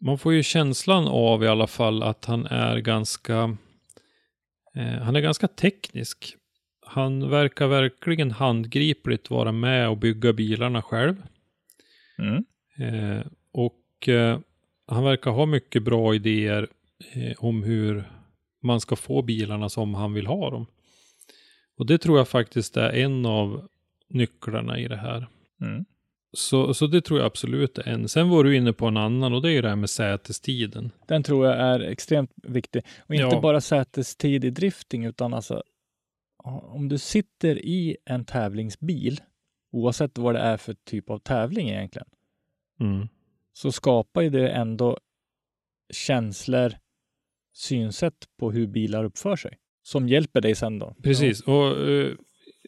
[0.00, 3.56] man får ju känslan av i alla fall att han är ganska
[4.74, 6.36] eh, han är ganska teknisk.
[6.86, 11.22] Han verkar verkligen handgripligt vara med och bygga bilarna själv.
[12.18, 12.44] Mm.
[12.78, 14.38] Eh, och eh,
[14.88, 16.68] han verkar ha mycket bra idéer
[17.12, 18.04] eh, om hur
[18.62, 20.66] man ska få bilarna som han vill ha dem.
[21.78, 23.68] Och det tror jag faktiskt är en av
[24.08, 25.26] nycklarna i det här.
[25.60, 25.84] Mm.
[26.32, 28.08] så, så det tror jag absolut är en.
[28.08, 30.90] Sen var du inne på en annan och det är ju det här med sätestiden.
[31.08, 32.82] Den tror jag är extremt viktig.
[32.98, 33.40] Och inte Ja.
[33.40, 35.62] bara sätestid i drifting, utan alltså
[36.62, 39.20] om du sitter i en tävlingsbil,
[39.72, 42.08] oavsett vad det är för typ av tävling egentligen,
[42.80, 43.08] Mm.
[43.58, 44.98] Så skapar ju det ändå
[45.92, 46.72] känslor,
[47.52, 50.94] synsätt på hur bilar uppför sig, som hjälper dig sen då.
[51.02, 52.12] Precis, och eh,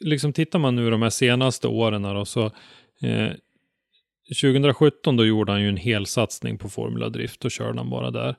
[0.01, 2.45] liksom tittar man nu de här senaste åren då, så
[3.03, 3.32] eh,
[4.43, 8.11] 2017 då gjorde han ju en hel satsning på Formula Drift och körde han bara
[8.11, 8.36] där.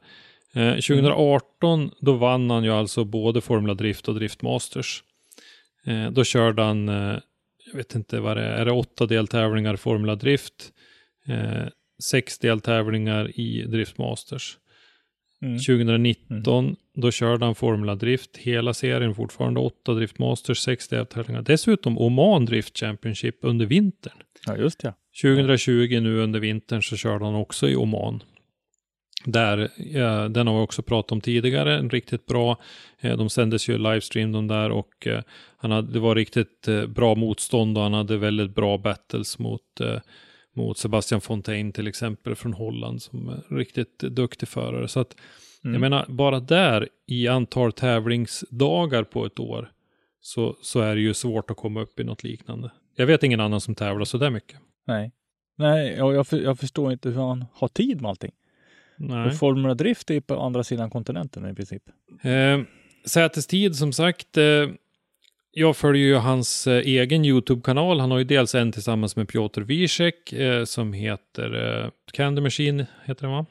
[0.54, 5.04] Eh, 2018 då vann han ju alltså både Formula Drift och Drift Masters.
[5.86, 7.20] Eh, då körde han, eh,
[7.66, 10.72] jag vet inte vad det är, är det åtta deltävlingar i Formula Drift,
[11.28, 11.68] eh,
[12.02, 14.58] sex deltävlingar i Drift Masters.
[15.41, 15.58] Mm.
[15.58, 21.41] 2019, då körde han Formula Drift, hela serien fortfarande, åtta Drift Masters, sex deltävlingar.
[21.41, 24.18] Dessutom Oman Drift Championship under vintern.
[24.47, 24.93] Ja, just det.
[25.22, 28.24] 2020 nu under vintern så körde han också i Oman.
[29.26, 32.58] Där, ja, den har vi också pratat om tidigare, en riktigt bra.
[32.99, 35.22] Eh, de sändes ju livestream de där och eh,
[35.58, 39.80] han hade, det var riktigt eh, bra motstånd och han hade väldigt bra battles mot,
[39.82, 39.99] eh,
[40.56, 44.88] mot Sebastian Fontaine till exempel från Holland som är riktigt duktig förare.
[44.88, 45.16] Så att
[45.64, 45.74] Mm.
[45.74, 49.72] jag menar, bara där i antal tävlingsdagar på ett år
[50.22, 52.72] så, så är det ju svårt att komma upp i något liknande.
[52.95, 54.60] Jag vet ingen annan som tävlar så där mycket.
[54.88, 55.12] Nej.
[55.58, 58.32] Nej, och jag, för, jag förstår inte hur han har tid med allting.
[58.97, 59.32] Nej.
[59.32, 61.84] Formula Drift är på andra sidan kontinenten i princip.
[62.22, 62.62] Eh,
[63.06, 64.38] sätestid som sagt.
[64.38, 64.43] Eh,
[65.52, 67.99] jag följer ju hans eh, egen YouTube-kanal.
[67.99, 72.86] Han har ju dels en tillsammans med Piotr Wiesek eh, som heter eh, Candy Machine,
[73.06, 73.45] heter den va?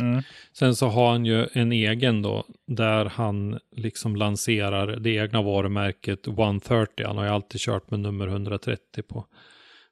[0.00, 0.22] Mm.
[0.52, 6.26] Sen så har han ju en egen då, där han liksom lanserar det egna varumärket
[6.26, 7.06] 130.
[7.06, 9.26] Han har ju alltid kört med nummer 130 på,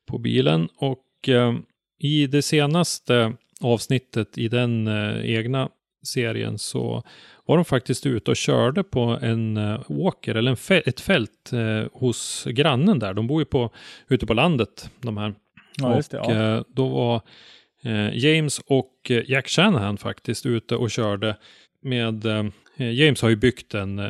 [0.06, 0.68] på bilen.
[0.76, 1.54] Och eh,
[1.98, 5.68] i det senaste avsnittet i den eh, egna
[6.02, 7.02] serien så
[7.46, 11.52] var de faktiskt ute och körde på en eh, åker, eller en fä- ett fält
[11.52, 13.14] eh, hos grannen där.
[13.14, 13.70] De bor ju på,
[14.08, 15.34] ute på landet, de här.
[15.78, 16.18] Ja, det.
[16.18, 16.56] och Ja.
[16.56, 17.20] eh, då var
[17.82, 21.36] eh, James och Jack Shanahan faktiskt ute och körde
[21.82, 22.24] med
[22.78, 24.00] James har ju byggt en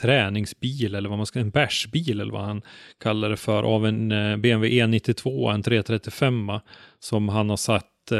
[0.00, 2.62] träningsbil eller vad man ska, en bärsbil eller vad han
[3.00, 4.08] kallar det för av en
[4.40, 6.50] BMW E92, en 335
[6.98, 8.12] som han har satt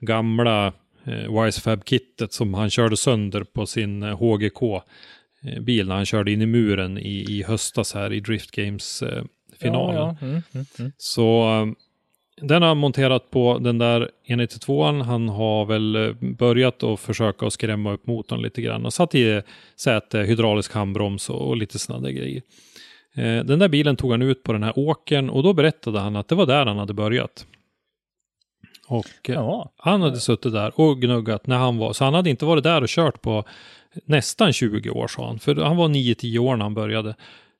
[0.00, 0.72] gamla
[1.04, 4.62] eh, Wisefab-kittet som han körde sönder på sin eh, HGK
[5.42, 9.02] eh, bil när han körde in i muren i, i höstas här i Drift Games
[9.02, 9.24] eh,
[9.60, 9.96] finalen.
[9.96, 10.26] Ja, ja.
[10.26, 10.92] Mm, mm, mm.
[10.96, 11.66] Så eh,
[12.40, 15.02] den har han monterat på den där E92an.
[15.02, 19.14] Han har väl eh, börjat att försöka att skrämma upp motorn lite grann och satt
[19.14, 19.42] i
[19.76, 22.42] säte, hydraulisk handbroms och, lite sådana där grejer.
[23.14, 26.16] Eh, Den där bilen tog han ut på den här åkern och då berättade han
[26.16, 27.46] att det var där han hade börjat.
[28.92, 29.68] Och eh, Jaha.
[29.76, 32.82] han hade suttit där och gnuggat när han var, så han hade inte varit där
[32.82, 33.44] och kört på
[34.04, 37.14] nästan 20 år sa han, för han var 9-10 år när han började.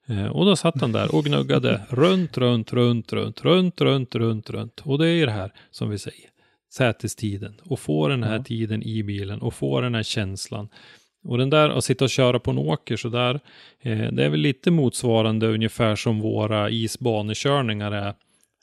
[0.08, 4.50] Eh, Och då satt han där och gnuggade runt, runt, runt, runt, runt, runt, runt,
[4.50, 4.80] runt.
[4.84, 6.28] Och det är det här som vi säger,
[6.72, 7.54] sätestiden.
[7.64, 8.42] Och få den här Ja.
[8.44, 10.68] tiden i bilen och få den här känslan.
[11.24, 13.40] Och den där att sitta och köra på en åker så där,
[13.82, 18.14] eh, det är väl lite motsvarande ungefär som våra isbanekörningar är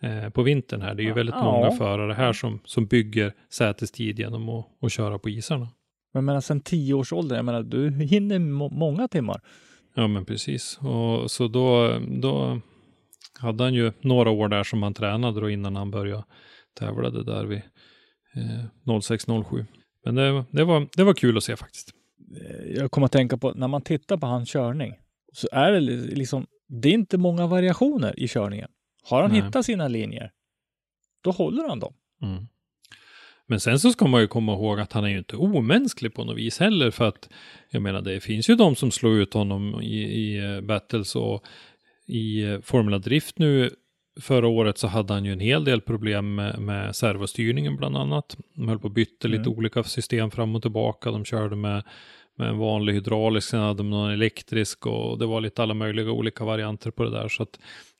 [0.02, 0.96] eh, på vintern här.
[0.96, 1.44] Det är ju väldigt Ja.
[1.44, 5.60] många förare här som, som bygger sätestid genom att, att köra på isarna.
[6.14, 9.42] Men jag menar, sen tio års ålder, jag menar, du hinner må- många timmar.
[9.96, 10.78] Ja, men precis.
[10.82, 12.62] Och så då, då
[13.40, 16.24] hade han ju några år där som han tränade då innan han började
[16.80, 17.62] tävla det där vid
[18.36, 19.66] eh, 06-07.
[20.06, 21.92] Men det, det, var, det var kul att se faktiskt.
[22.42, 24.94] Eh, Jag kommer att tänka på, när man tittar på hans körning,
[25.34, 28.70] så är det li- liksom, det är inte många variationer i körningen.
[29.04, 29.42] Har han Nej.
[29.42, 30.32] hittat sina linjer,
[31.24, 31.94] då håller han dem.
[32.22, 32.48] Mm.
[33.48, 36.24] Men sen så ska man ju komma ihåg att han är ju inte omänsklig på
[36.24, 37.30] något vis heller för att
[37.70, 41.44] jag menar det finns ju de som slår ut honom i, i eh, battles och
[42.08, 43.70] i eh, Formula Drift nu
[44.22, 48.38] förra året så hade han ju en hel del problem med, med servostyrningen bland annat.
[48.54, 49.58] De höll på att bytte lite Mm.
[49.58, 51.12] olika system fram och tillbaka.
[51.12, 51.84] De körde med,
[52.36, 56.12] med en vanlig hydraulisk, sen hade de någon elektrisk och det var lite alla möjliga
[56.12, 57.28] olika varianter på det där.
[57.28, 57.60] Så att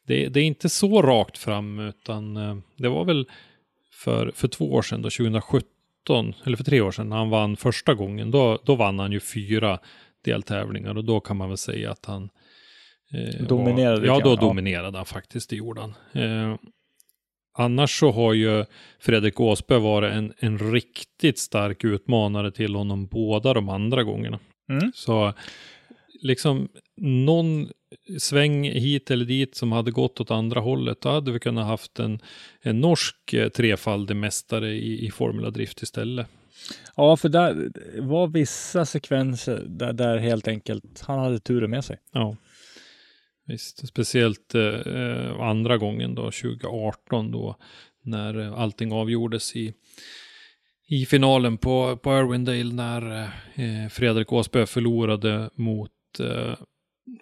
[0.10, 3.28] det, det är inte så rakt fram utan eh, det var väl
[3.92, 7.58] för, för två år sedan, då, 2017, eller för tre år sedan, när han vann
[7.58, 9.80] första gången, då, då vann han ju fyra
[10.26, 12.30] deltävlingar och då kan man väl säga att han
[13.14, 14.36] eh, Dominerade Var, ja, då ja.
[14.36, 15.94] dominerade han faktiskt, det gjorde han.
[16.14, 16.58] Eh,
[17.58, 18.66] annars så har ju
[19.00, 24.40] Fredrik Åsberg varit en, en riktigt stark utmanare till honom båda de andra gångerna.
[24.70, 24.92] Mm.
[24.96, 25.34] Så
[26.22, 26.70] liksom
[27.02, 27.70] någon
[28.20, 32.00] sväng hit eller dit som hade gått åt andra hållet, då hade vi kunnat haft
[32.00, 32.20] en,
[32.62, 36.28] en norsk eh, trefaldig mästare i, i Formula Drift istället.
[36.96, 37.72] Ja, för där
[38.02, 41.98] var vissa sekvenser där, där helt enkelt han hade turen med sig.
[42.14, 42.36] Ja,
[43.46, 43.88] visst.
[43.88, 47.56] Speciellt eh, andra gången då, 2018 då,
[48.04, 49.74] när eh, allting avgjordes i,
[50.88, 53.22] i finalen på, på Irwindale när
[53.56, 56.56] eh, Fredrik Åsberg förlorade mot, eh,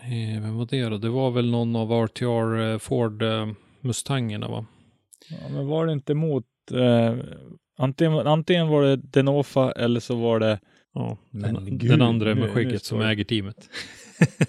[0.02, 0.98] eh, vem var det då?
[0.98, 3.48] Det var väl någon av RTR eh, Ford eh,
[3.82, 4.66] Mustangerna va?
[5.30, 7.16] Ja, men var det inte mot eh,
[7.78, 10.60] antingen, antingen var det Denofa eller så var det
[10.94, 13.70] Ja, den, gud, den andra med skägget som äger teamet.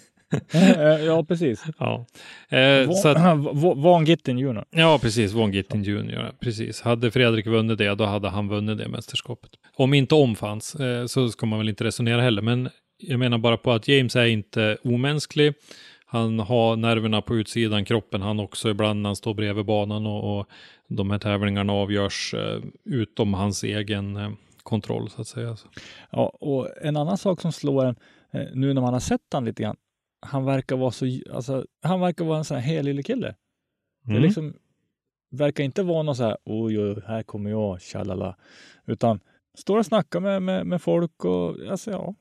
[0.53, 1.64] Eh, ja, precis.
[1.78, 2.07] Ja,
[2.49, 3.16] eh, så att,
[3.55, 4.64] Van, Van Gittin Jr.
[4.70, 5.32] ja precis.
[5.32, 6.32] Von Gittin Jr.
[6.41, 6.80] Precis.
[6.80, 9.51] Hade Fredrik vunnit det, då hade han vunnit det mästerskapet.
[9.76, 12.43] Om inte om fanns, eh, så ska man väl inte resonera heller.
[12.43, 12.68] Men
[12.99, 15.55] jag menar bara på att James är inte omänsklig.
[16.07, 20.39] Han har nerverna på utsidan kroppen han också ibland när han står bredvid banan och,
[20.39, 20.47] och
[20.89, 24.31] de här tävlingarna avgörs eh, utom hans egen eh,
[24.63, 25.57] kontroll så att säga.
[26.11, 27.97] Ja, och en annan sak som slår en
[28.33, 29.77] eh, nu när man har sett han lite grann.
[30.21, 33.35] Han verkar vara så, alltså, han verkar vara en sån här helylle kille.
[34.05, 34.23] Det Mm.
[34.23, 34.55] liksom
[35.31, 38.37] verkar inte vara någon så här, oj, oj, här kommer jag, tjalala.
[38.87, 39.21] Utan
[39.59, 42.15] står och snackar med, med, med folk och alltså ja.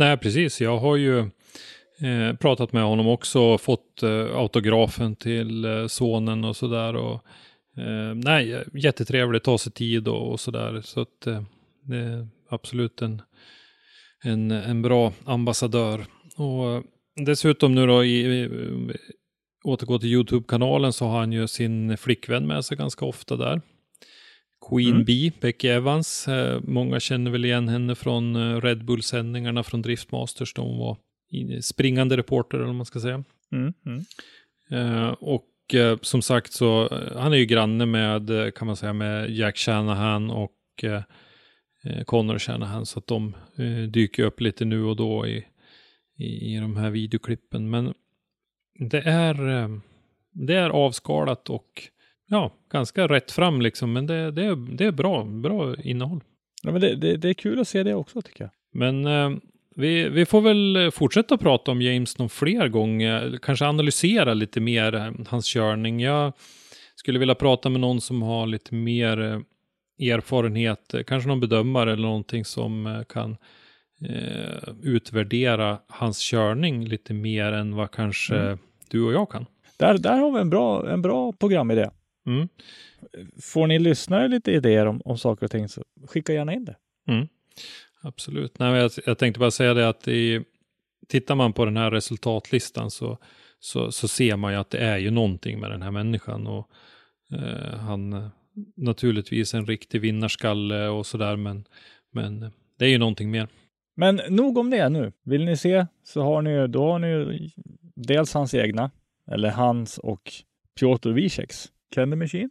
[0.00, 0.60] Nej, precis.
[0.60, 1.18] Jag har ju
[2.00, 6.96] eh, pratat med honom också och fått eh, autografen till eh, sonen och sådär.
[6.96, 7.14] Och,
[7.76, 10.80] eh, nej, jättetrevligt, ta sig tid och, och sådär.
[10.84, 11.42] Så att eh,
[11.82, 13.22] det är absolut en,
[14.22, 16.06] en, en bra ambassadör.
[16.36, 16.82] Och eh,
[17.16, 18.48] dessutom nu då, i, i,
[19.64, 23.60] återgå till YouTube-kanalen så har han ju sin flickvän med sig ganska ofta där.
[24.68, 25.04] Queen Mm.
[25.04, 26.28] Bee, Becky Evans.
[26.28, 30.54] Eh, många känner väl igen henne från eh, Red Bull-sändningarna från Driftmasters.
[30.54, 30.96] De var
[31.60, 33.24] springande reporter, eller vad man ska säga.
[33.52, 34.04] Mm, mm.
[34.70, 35.46] Eh, och
[36.02, 40.84] som sagt så, han är ju granne med, kan man säga, med Jack Shanahan och
[42.06, 42.86] Connor Shanahan.
[42.86, 43.34] Så att de
[43.88, 45.46] dyker upp lite nu och då i,
[46.18, 47.70] i, i de här videoklippen.
[47.70, 47.94] Men
[48.90, 49.34] det är,
[50.32, 51.90] det är avskalat och
[52.30, 53.92] ja, ganska rätt fram liksom.
[53.92, 56.20] Men det, det, är, det är bra, bra innehåll.
[56.62, 58.50] Ja, men det, det, det är kul att se det också tycker jag.
[58.72, 59.30] Men eh,
[59.76, 63.38] vi, vi får väl fortsätta prata om James någon fler gånger.
[63.42, 66.00] Kanske analysera lite mer eh, hans körning.
[66.00, 66.32] Jag
[66.96, 69.40] skulle vilja prata med någon som har lite mer eh,
[70.12, 70.94] erfarenhet.
[70.94, 73.36] eh, Kanske någon bedömare eller någonting som eh, kan
[74.08, 78.58] eh, utvärdera hans körning lite mer än vad kanske Mm.
[78.90, 79.46] du och jag kan.
[79.78, 81.90] Där, där har vi en bra, en bra programidé.
[82.26, 82.48] Mm.
[83.42, 86.76] Får ni lyssnare lite idéer om, om saker och ting så skicka gärna in det.
[87.08, 87.28] Mm.
[88.02, 88.58] Absolut.
[88.58, 90.44] Nej, jag, jag tänkte bara säga det att i,
[91.08, 93.18] tittar man på den här resultatlistan så,
[93.60, 96.46] så, så ser man ju att det är ju någonting med den här människan.
[96.46, 96.70] Och,
[97.32, 98.30] eh, han
[98.76, 101.64] naturligtvis en riktig vinnarskalle och sådär, men,
[102.10, 102.40] men
[102.78, 103.48] det är ju någonting mer.
[103.96, 105.12] Men nog om det nu.
[105.22, 107.48] Vill ni se så har ni då har ni ju
[107.94, 108.90] dels hans egna,
[109.30, 110.32] eller hans och
[110.80, 112.50] Piotr Wiecheks Candy Machine.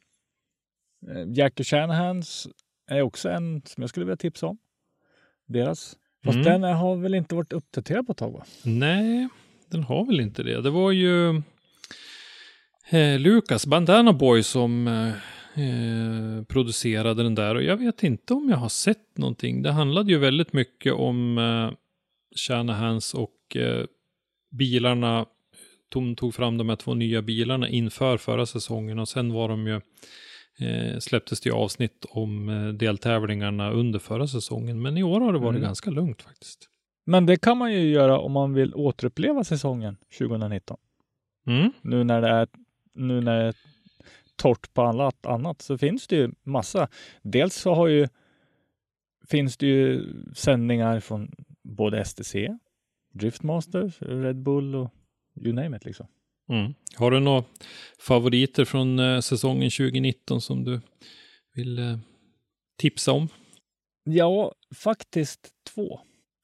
[1.08, 2.48] Eh, Jack Shanahans
[2.88, 4.58] är också en som jag skulle vilja tipsa om.
[5.48, 5.98] Deras.
[6.26, 6.62] Fast Mm.
[6.62, 8.46] den har väl inte varit uppdaterad på ett tag va?
[8.64, 9.28] Nej,
[9.68, 10.62] den har väl inte det.
[10.62, 11.30] Det var ju
[12.90, 15.08] eh, Lukas Bandana Boy som eh,
[15.64, 19.62] eh, producerade den där och jag vet inte om jag har sett någonting.
[19.62, 21.72] Det handlade ju väldigt mycket om eh,
[22.48, 23.86] Shanahans och eh,
[24.52, 25.26] bilarna.
[25.90, 29.68] De tog fram de här två nya bilarna inför förra säsongen och sen var de
[29.68, 29.82] ju
[30.60, 34.82] eh, släpptes det avsnitt om eh, deltävlingarna under förra säsongen.
[34.82, 35.62] Men i år har det varit Mm.
[35.62, 36.70] ganska lugnt faktiskt.
[37.06, 40.78] Men det kan man ju göra om man vill återuppleva säsongen 2019.
[41.48, 41.72] Mm.
[41.82, 42.48] Nu när det är,
[42.94, 43.56] nu när det är
[44.36, 46.88] torrt på annat, annat så finns det ju massa.
[47.22, 48.08] Dels så har ju,
[49.30, 51.32] finns det ju sändningar från
[51.64, 52.36] både STC,
[53.14, 54.94] Driftmasters, Red Bull och
[55.42, 56.08] you name it liksom.
[56.50, 56.74] Mm.
[56.96, 57.44] Har du några
[58.00, 60.82] favoriter från eh, säsongen 2019 som du
[61.56, 61.98] vill eh,
[62.78, 63.30] tipsa om?
[64.04, 66.00] Ja, faktiskt två.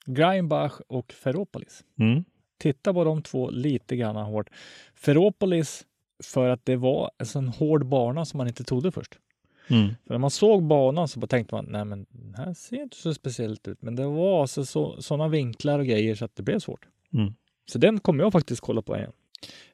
[0.05, 1.83] Greinbach och Ferropolis.
[1.99, 2.23] Mm.
[2.59, 4.49] Titta på de två lite grann hårt.
[4.95, 5.85] Ferropolis
[6.23, 9.19] för att det var en sån hård bana som man inte trodde först.
[9.67, 9.95] Mm.
[10.07, 12.97] För när man såg banan så bara tänkte man, nej men den här ser inte
[12.97, 13.81] så speciellt ut.
[13.81, 16.87] Men det var alltså så, sådana vinklar och grejer så att det blev svårt.
[17.13, 17.33] Mm.
[17.65, 19.11] Så den kommer jag faktiskt kolla på igen.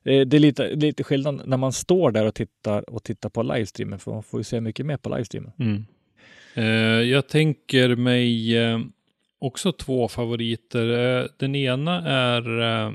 [0.04, 3.44] Eh, det är lite, lite skillnad när man står där och tittar och tittar på
[3.44, 5.52] livestreamen, för man får ju se mycket mer på livestreamen.
[5.60, 5.86] Mm.
[6.54, 8.80] Eh, jag tänker mig eh,
[9.40, 11.20] också två favoriter.
[11.20, 12.94] Eh, Den ena är eh,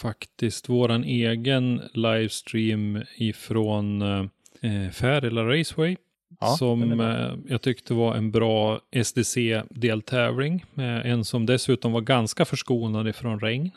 [0.00, 4.24] faktiskt våran egen livestream ifrån eh,
[4.60, 5.96] eh Färila Raceway.
[6.40, 10.64] Ja, som eh, jag tyckte var en bra SDC-deltävling.
[10.76, 13.70] Eh, en som dessutom var ganska förskonad ifrån regn.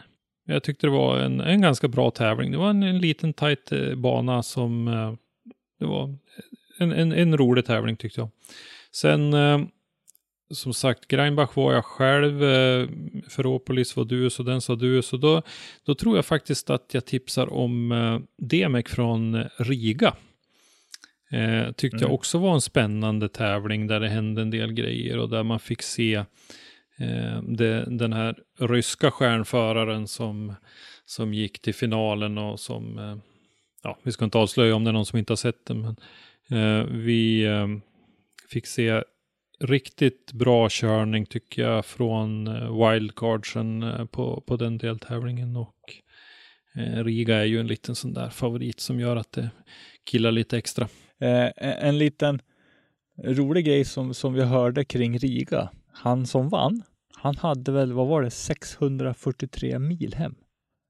[0.45, 2.51] Jag tyckte det var en, en ganska bra tävling.
[2.51, 4.85] Det var en, en liten tajt eh, bana som...
[5.79, 6.15] Det var
[6.79, 8.29] en, en, en rolig tävling tyckte jag.
[8.91, 9.35] Sen,
[10.51, 12.39] som sagt, Greinbach var jag själv.
[13.29, 15.01] Ferropolis var du, så den sa du.
[15.01, 15.41] Så då,
[15.85, 17.93] då tror jag faktiskt att jag tipsar om
[18.37, 20.15] Demek från Riga.
[21.31, 22.13] Eh, tyckte jag Mm.
[22.13, 25.81] också var en spännande tävling där det hände en del grejer och där man fick
[25.81, 26.15] se
[26.97, 30.55] eh, det, den här ryska stjärnföraren som,
[31.05, 33.17] som gick till finalen och som, eh,
[33.83, 35.95] ja, vi ska inte avslöja om det är någon som inte har sett den, men
[36.51, 37.67] eh, vi eh,
[38.49, 39.03] fick se
[39.59, 45.73] riktigt bra körning tycker jag från eh, wildcardsen på, på den deltävlingen och
[47.03, 49.49] Riga är ju en liten sån där favorit som gör att det
[50.03, 50.87] killar lite extra.
[51.19, 52.41] Eh, en liten
[53.23, 55.69] rolig grej som, som vi hörde kring Riga.
[55.93, 56.83] Han som vann,
[57.15, 60.35] han hade väl, vad var det, 643 mil hem.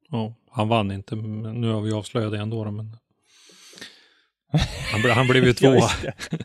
[0.10, 2.64] Ja, han vann inte, men nu har vi avslöjat det ändå.
[2.64, 2.98] då, Men...
[4.92, 5.74] Han, ble, han blev ju tvåa.
[5.74, 6.44] Ja, just det.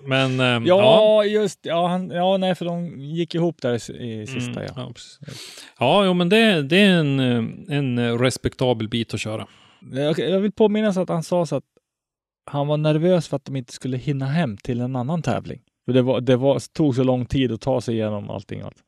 [0.06, 4.26] men eh, Ja, just ja, han, ja, nej, för de gick ihop där i, i
[4.26, 4.60] sista.
[4.60, 4.92] Mm, ja.
[5.20, 5.32] ja,
[5.78, 9.46] ja jo, men det, det är en, eh, en respektabel bit att köra.
[9.92, 11.64] Jag, jag vill påminnas att han sa så att
[12.50, 15.62] han var nervös för att de inte skulle hinna hem till en annan tävling.
[15.84, 18.60] För det, var, det var, tog så lång tid att ta sig igenom allting.
[18.60, 18.84] Alltså.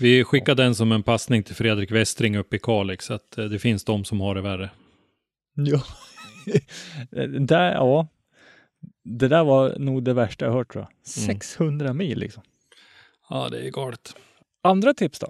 [0.00, 3.58] Vi skickade den som en passning till Fredrik Westring uppe i Kalix, att eh, det
[3.58, 4.70] finns de som har det värre.
[5.54, 5.82] Ja.
[7.40, 8.08] där, ja.
[9.04, 11.06] Det där var nog det värsta jag hört tror jag.
[11.06, 12.42] 600 mil liksom.
[13.28, 14.16] Ja, det är galet.
[14.62, 15.28] Andra tips då?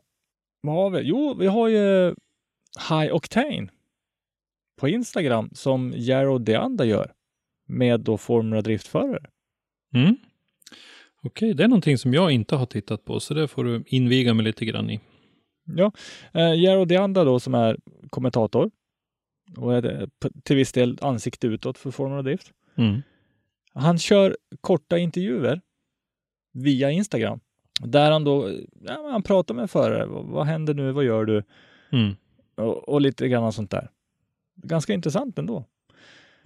[0.61, 1.01] Vad har vi?
[1.01, 2.15] Jo, vi har ju
[2.91, 3.69] High Octane
[4.81, 7.13] på Instagram som Jaro Deanda gör
[7.69, 9.27] med då Formula Driftförare.
[9.95, 10.17] Mm.
[11.23, 14.35] Okej, det är någonting som jag inte har tittat på, så det får du inviga
[14.35, 15.01] mig lite grann i.
[15.65, 15.93] Ja,
[16.33, 17.77] eh, Jaro Deanda då som är
[18.11, 18.71] kommentator
[19.57, 20.09] och är
[20.45, 22.53] till viss del ansikte utåt för Formula Drift.
[22.77, 23.03] Mm.
[23.73, 25.61] Han kör korta intervjuer
[26.53, 27.41] via Instagram
[27.81, 28.51] där han då
[28.81, 30.07] ja, han pratar med förare.
[30.07, 30.93] Vad, vad händer nu?
[30.93, 31.43] Vad gör du?
[31.93, 32.17] Mm.
[32.55, 33.91] Och, och lite grann sånt där.
[34.57, 35.65] Ganska intressant ändå.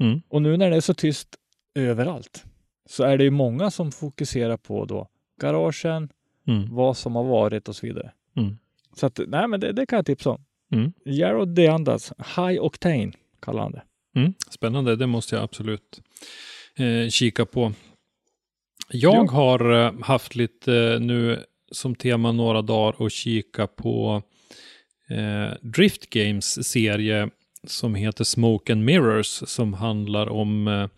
[0.02, 0.22] Mm.
[0.28, 1.28] Och nu när det är så tyst
[1.74, 2.44] överallt
[2.88, 5.08] så är det ju många som fokuserar på då
[5.40, 6.08] garagen,
[6.48, 6.74] Mm.
[6.74, 8.12] vad som har varit och så vidare.
[8.36, 8.58] Mm.
[8.96, 10.44] Så att, nej men det, det kan jag tipsa om.
[10.72, 10.92] Mm.
[11.04, 13.82] Jared Deandas, High Octane kallar han det.
[14.16, 14.34] Mm.
[14.50, 16.00] Spännande, det måste jag absolut
[16.76, 17.72] eh, kika på.
[18.90, 19.30] Jag Ja.
[19.32, 24.22] har eh, haft lite eh, nu som tema några dagar att kika på
[25.10, 27.28] eh, Drift Games serie
[27.66, 30.88] som heter Smoke and Mirrors som handlar om eh,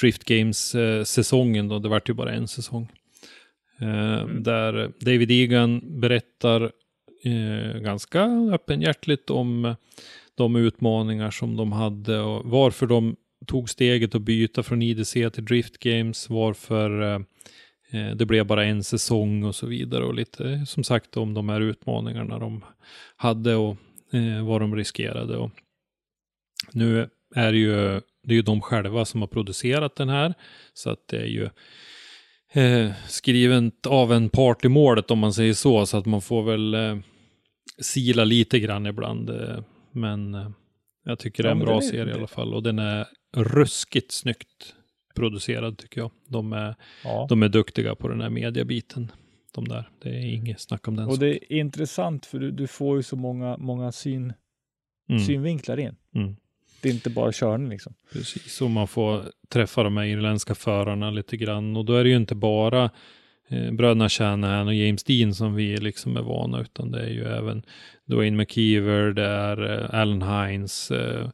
[0.00, 1.04] Drift Games eh,
[1.82, 2.88] det vart ju bara en säsong.
[3.80, 6.62] Eh, Där David Egan berättar
[7.24, 9.74] eh, ganska öppenhjärtligt om
[10.34, 15.44] de utmaningar som de hade och varför de tog steget att byta från IDC till
[15.44, 17.20] Drift Games, varför eh,
[17.90, 21.48] eh, det blev bara en säsong och så vidare och lite som sagt om de
[21.48, 22.64] här utmaningarna de
[23.16, 23.76] hade och
[24.12, 25.36] eh, vad de riskerade.
[25.36, 25.50] Och
[26.72, 30.34] nu är det ju, det är ju de själva som har producerat den här
[30.74, 31.48] så att det är ju
[32.62, 36.42] eh, skriven av en part i målet om man säger så, så att man får
[36.42, 36.96] väl eh,
[37.78, 39.30] sila lite grann ibland.
[39.30, 39.58] Eh,
[39.92, 40.50] men eh,
[41.04, 43.06] jag tycker det är Ja, en bra är- serie i alla fall och den är
[43.36, 44.74] ruskigt snyggt
[45.14, 46.10] producerad tycker jag.
[46.28, 46.74] De är,
[47.04, 47.26] Ja.
[47.28, 49.12] de är duktiga på den här mediabiten.
[49.54, 51.04] De där, det är inget snack om den.
[51.06, 51.28] Och saken.
[51.28, 54.32] det är intressant för du, du får ju så många, många syn,
[55.08, 55.20] Mm.
[55.24, 55.96] synvinklar in.
[56.14, 56.36] Mm.
[56.84, 57.94] Det är inte bara körning liksom.
[58.12, 61.76] Precis, och man får träffa de här irländska förarna lite grann.
[61.76, 62.90] Och då är det ju inte bara
[63.48, 67.24] eh, bröderna Shanahan och James Dean som vi liksom är vana, utan det är ju
[67.24, 67.62] även
[68.06, 71.28] Dwayne McKeever, det är eh, Alan Hines, eh,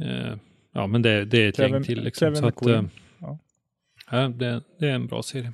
[0.00, 0.34] eh,
[0.74, 2.02] ja men det, det är ett Kevin- gäng till.
[2.04, 2.26] Liksom.
[2.26, 2.82] Kevin Så att, eh,
[3.20, 3.38] Ja.
[4.10, 5.52] ja, det, det är en bra serie.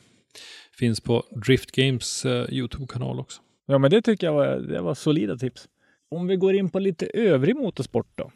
[0.79, 3.43] Finns på Drift Games eh, YouTube-kanal också.
[3.67, 5.69] Ja, men det tycker jag var, det var solida tips.
[6.11, 8.31] Om vi går in på lite övrig motorsport då.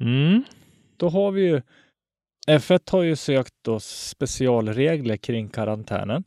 [0.00, 0.44] Mm.
[0.96, 1.62] Då har vi ju
[2.48, 6.24] F1 har ju sökt då specialregler kring karantänen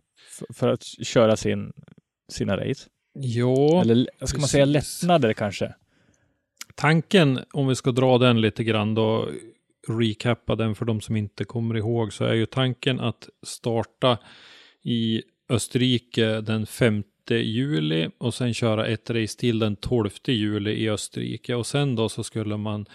[0.54, 1.74] för att köra sin,
[2.32, 2.90] sina race.
[3.14, 5.74] Ja, Eller ska man säga lättnader kanske?
[6.76, 9.30] Tanken, om vi ska dra den lite grann då,
[9.88, 14.18] recappa den för de som inte kommer ihåg, så är ju tanken att starta
[14.84, 20.90] i Österrike den 5 juli och sen köra ett race till den 12 juli i
[20.90, 21.56] Österrike.
[21.56, 22.86] Och sen då så skulle man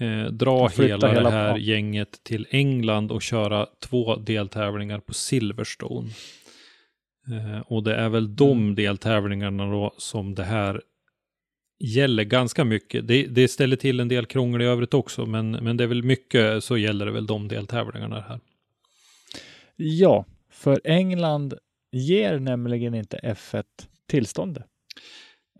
[0.00, 1.58] eh, dra hela, hela- det här ja.
[1.58, 6.08] gänget till England och köra två deltävlingar på Silverstone.
[7.28, 8.74] Eh, och det är väl de Mm.
[8.74, 10.82] deltävlingarna då som det här
[11.84, 13.08] gäller ganska mycket.
[13.08, 16.02] Det, det ställer till en del krångel i övrigt också, men, men det är väl
[16.02, 18.40] mycket så gäller det väl de deltävlingarna här.
[19.76, 21.54] Ja, för England
[21.92, 23.64] ger nämligen inte F1
[24.08, 24.64] tillståndet.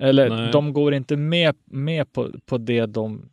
[0.01, 0.53] Eller Nej.
[0.53, 3.28] de går inte med, med på, på det, de,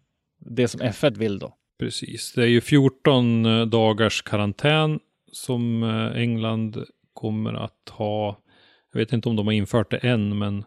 [0.50, 1.54] det som F1 vill då.
[1.80, 5.00] Precis, det är ju 14 eh, dagars karantän
[5.32, 6.84] som eh, England
[7.14, 8.38] kommer att ha.
[8.92, 10.58] Jag vet inte om de har infört det än, men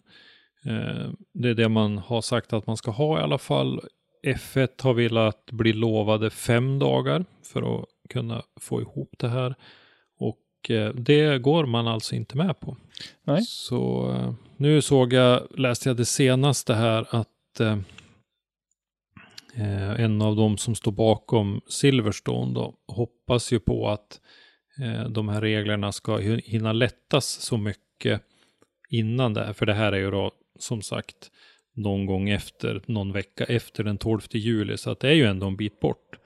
[0.64, 3.80] eh, det är det man har sagt att man ska ha i alla fall.
[4.26, 9.54] F1 har velat bli lovade fem dagar för att kunna få ihop det här.
[10.18, 10.38] Och
[10.94, 12.76] det går man alltså inte med på.
[13.24, 13.42] Nej.
[13.42, 14.14] Så
[14.56, 17.60] nu såg jag, läste jag det senaste här att
[19.56, 24.20] eh, en av dem som står bakom Silverstone då hoppas ju på att
[24.82, 28.22] eh, de här reglerna ska hin- hinna lättas så mycket
[28.88, 29.52] innan det här.
[29.52, 31.30] För det här är ju då som sagt
[31.74, 34.76] någon gång efter, någon vecka efter den 12 juli.
[34.76, 36.16] Så att det är ju ändå en bit bort.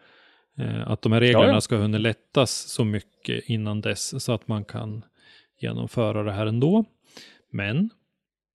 [0.58, 1.60] Eh, att de här reglerna Ja, ja.
[1.60, 5.04] ska hinna lättas så mycket innan dess så att man kan
[5.60, 6.84] genomföra det här ändå.
[7.50, 7.90] Men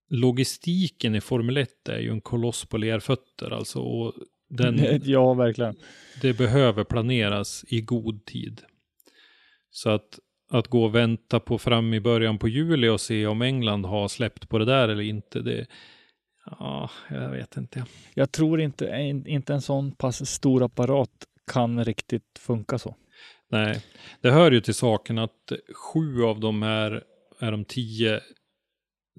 [0.10, 3.80] logistiken i Formel 1 är ju en koloss på lerfötter alltså.
[3.80, 4.14] Och
[4.50, 5.76] den, ja, verkligen.
[6.22, 8.62] det behöver planeras i god tid.
[9.72, 10.20] Så att,
[10.52, 14.08] att gå och vänta på fram i början på juli och se om England har
[14.08, 15.68] släppt på det där eller inte, det,
[16.46, 17.86] ja, jag vet inte.
[18.14, 18.86] Jag tror inte,
[19.28, 22.96] inte en sån pass stor apparat kan riktigt funka så.
[23.52, 23.84] Nej,
[24.22, 27.04] det hör ju till saken att sju av de här
[27.40, 28.20] är de tio,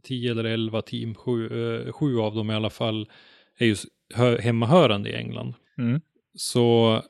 [0.02, 3.10] tio eller elva team, sju, eh, sju av dem i alla fall
[3.58, 3.76] är ju
[4.14, 5.54] hemmahörande i England.
[5.78, 6.00] Mm.
[6.34, 7.02] Så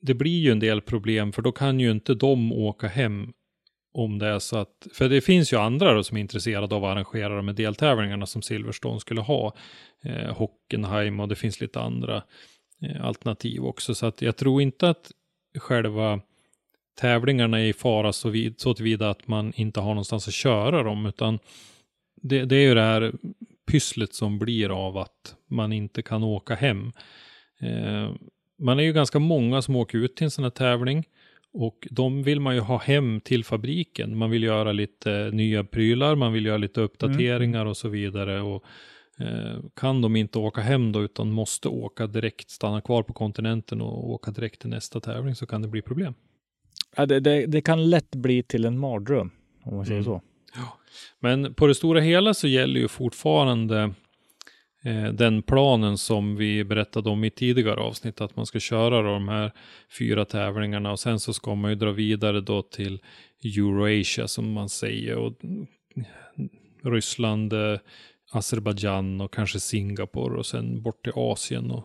[0.00, 3.32] det blir ju en del problem för då kan ju inte de åka hem
[3.92, 6.84] om det är så att, för det finns ju andra då som är intresserade av
[6.84, 9.54] att arrangera de här deltävlingarna som Silverstone skulle ha.
[10.02, 12.22] Eh, Hockenheim och det finns lite andra
[12.82, 13.94] eh, alternativ också.
[13.94, 15.10] Så att jag tror inte att
[15.58, 16.20] själva
[17.00, 20.82] tävlingarna är i fara så, vid, så tillvida att man inte har någonstans att köra
[20.82, 21.38] dem, utan
[22.22, 23.12] det, det är ju det här
[23.68, 26.92] pysslet som blir av att man inte kan åka hem.
[27.60, 28.12] Eh,
[28.58, 31.04] man är ju ganska många som åker ut till en sån här tävling
[31.52, 34.16] och de vill man ju ha hem till fabriken.
[34.18, 38.40] Man vill göra lite nya prylar, man vill göra lite uppdateringar och så vidare.
[38.40, 38.64] Och,
[39.18, 43.80] eh, kan de inte åka hem då utan måste åka direkt, stanna kvar på kontinenten
[43.80, 46.14] och åka direkt till nästa tävling så kan det bli problem.
[46.96, 49.30] Ja, det, det, det kan lätt bli till en mardröm,
[49.62, 50.04] om man säger Mm.
[50.04, 50.22] så.
[51.20, 53.94] Men på det stora hela så gäller ju fortfarande
[54.84, 59.28] eh, den planen som vi berättade om i tidigare avsnitt, att man ska köra de
[59.28, 59.52] här
[59.98, 63.00] fyra tävlingarna och sen så ska man ju dra vidare då till
[63.44, 65.32] Eurasia som man säger och
[66.84, 67.78] Ryssland, eh,
[68.32, 71.84] Azerbajdzjan och kanske Singapore och sen bort till Asien och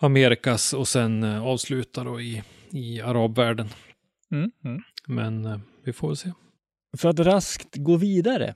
[0.00, 3.68] Amerikas och sen eh, avsluta då i, i arabvärlden.
[4.32, 4.50] Mm.
[4.64, 4.82] Mm.
[5.06, 6.32] Men eh, vi får väl se.
[6.96, 8.54] För att raskt gå vidare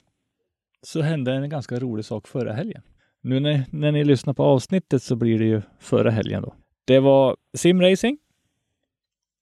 [0.82, 2.82] så hände en ganska rolig sak förra helgen.
[3.20, 6.54] Nu när, när ni lyssnar på avsnittet så blir det ju förra helgen då.
[6.84, 8.18] Det var simracing.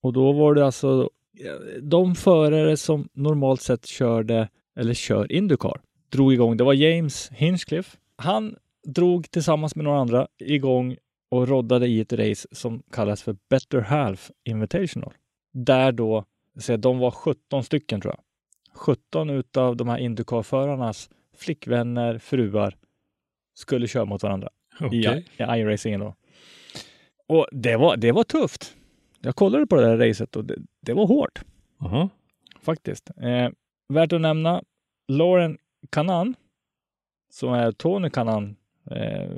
[0.02, 5.80] Och då var det alltså eh, de förare som normalt sett körde eller kör Indycar
[6.12, 6.56] drog igång.
[6.56, 7.98] Det var James Hinchcliffe.
[8.16, 10.96] Han drog tillsammans med några andra igång
[11.28, 15.12] och roddade i ett race som kallas för Better Half Invitational.
[15.52, 16.24] Där då,
[16.58, 18.24] så de var 17 stycken tror jag.
[18.74, 22.76] 17 utav de här Indycar-förarnas flickvänner, fruar
[23.54, 24.48] skulle köra mot varandra
[24.80, 25.26] Okej.
[25.38, 26.14] i, i iRacingen då.
[27.26, 28.76] Och det var, det var tufft.
[29.20, 31.40] Jag kollade på det där racet och det, det var hårt
[31.80, 32.08] Aha.
[32.60, 33.10] faktiskt.
[33.16, 33.50] Eh,
[33.88, 34.62] värt att nämna
[35.08, 35.58] Lauren
[35.90, 36.34] Kanan,
[37.30, 38.56] som är Tony Kanan
[38.90, 39.30] eh,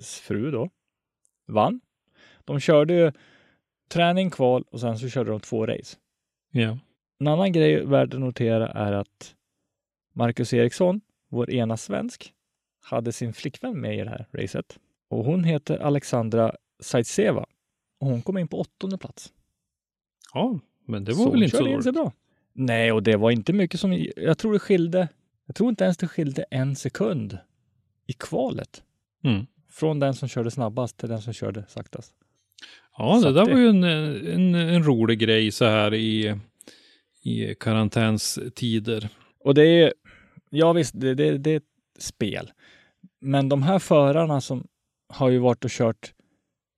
[0.00, 0.70] fru då,
[1.46, 1.80] vann.
[2.44, 3.12] De körde ju
[3.88, 5.96] träning, kval och sen så körde de två race.
[6.50, 6.78] Ja.
[7.20, 9.34] En annan grej värd att notera är att
[10.12, 12.32] Marcus Eriksson, vår ena svensk,
[12.80, 14.78] hade sin flickvän med i det här racet.
[15.10, 17.46] Och hon heter Alexandra Zaitseva.
[18.00, 19.32] Och hon kom in på åttonde plats.
[20.34, 21.94] Ja, men det var Så väl inte så dåligt.
[21.94, 22.12] bra.
[22.52, 24.06] Nej, och det var inte mycket som...
[24.16, 25.08] Jag tror det skilde...
[25.46, 27.38] Jag tror inte ens det skilde en sekund
[28.06, 28.82] i kvalet.
[29.24, 29.46] Mm.
[29.70, 32.14] Från den som körde snabbast till den som körde saktast.
[32.98, 36.34] Ja, Så det där det- var ju en, en, en rolig grej så här i,
[37.28, 39.08] i karantänstider.
[39.44, 39.92] Och det är
[40.50, 41.62] Ja visst, det, det, det är ett
[41.98, 42.52] spel.
[43.20, 44.66] Men de här förarna som
[45.08, 46.14] har ju varit och kört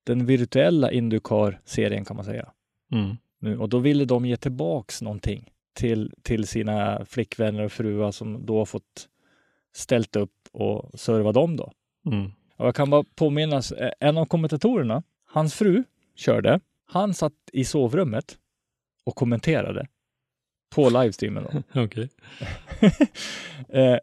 [0.04, 2.52] den virtuella Indycar-serien kan man säga.
[2.92, 3.16] Mm.
[3.40, 8.46] Nu, och då ville de ge tillbaks någonting till, till sina flickvänner och fruar som
[8.46, 9.08] då har fått
[9.74, 11.72] ställt upp och serva dem då.
[12.06, 12.30] Mm.
[12.56, 15.84] Och jag kan bara påminnas, eh, en av kommentatorerna, hans fru
[16.16, 16.60] körde.
[16.86, 18.38] Han satt i sovrummet
[19.04, 19.86] och kommenterade
[20.70, 21.44] på livestreamen.
[21.44, 21.62] Då.
[21.82, 22.08] Okej.
[23.68, 23.98] eh,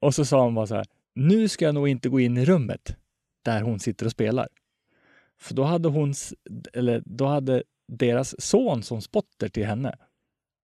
[0.00, 2.44] och så sa han bara så här, nu ska jag nog inte gå in i
[2.44, 2.96] rummet
[3.42, 4.48] där hon sitter och spelar.
[5.40, 6.14] För då hade hon,
[6.72, 9.96] eller då hade deras son som spotter till henne.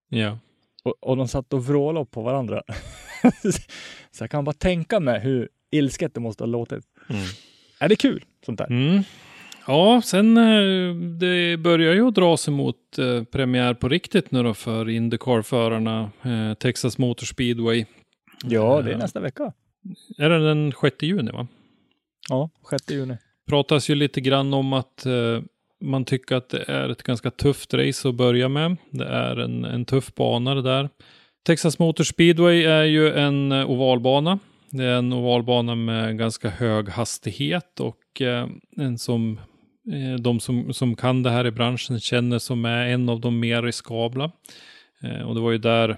[0.09, 0.39] Ja.
[0.83, 2.63] Och, och de satt och vrålade på varandra.
[4.11, 6.85] så jag kan bara tänka mig hur ilsket det måste ha låtit.
[7.09, 7.23] Mm.
[7.81, 8.67] Är det kul sånt där?
[8.67, 9.03] Mm.
[9.67, 14.55] Ja, sen eh, det börjar ju dra sig mot eh, premiär på riktigt nu då
[14.55, 17.85] för Indycar-förarna, eh, Texas Motor Speedway.
[18.45, 19.53] Ja, det är nästa vecka.
[20.19, 21.47] Är det den 6 juni va?
[22.29, 23.17] Ja, 6 juni.
[23.49, 25.07] pratas ju lite grann om att
[25.81, 28.77] man tycker att det är ett ganska tufft race att börja med.
[28.91, 30.89] Det är en, en tuff bana det där.
[31.47, 34.39] Texas Motor Speedway är ju en ovalbana.
[34.71, 38.23] Det är en ovalbana med ganska hög hastighet och
[38.77, 39.39] en som
[40.21, 43.63] de som, som kan det här i branschen känner som är en av de mer
[43.63, 44.31] riskabla.
[45.03, 45.97] Eh, och det var ju där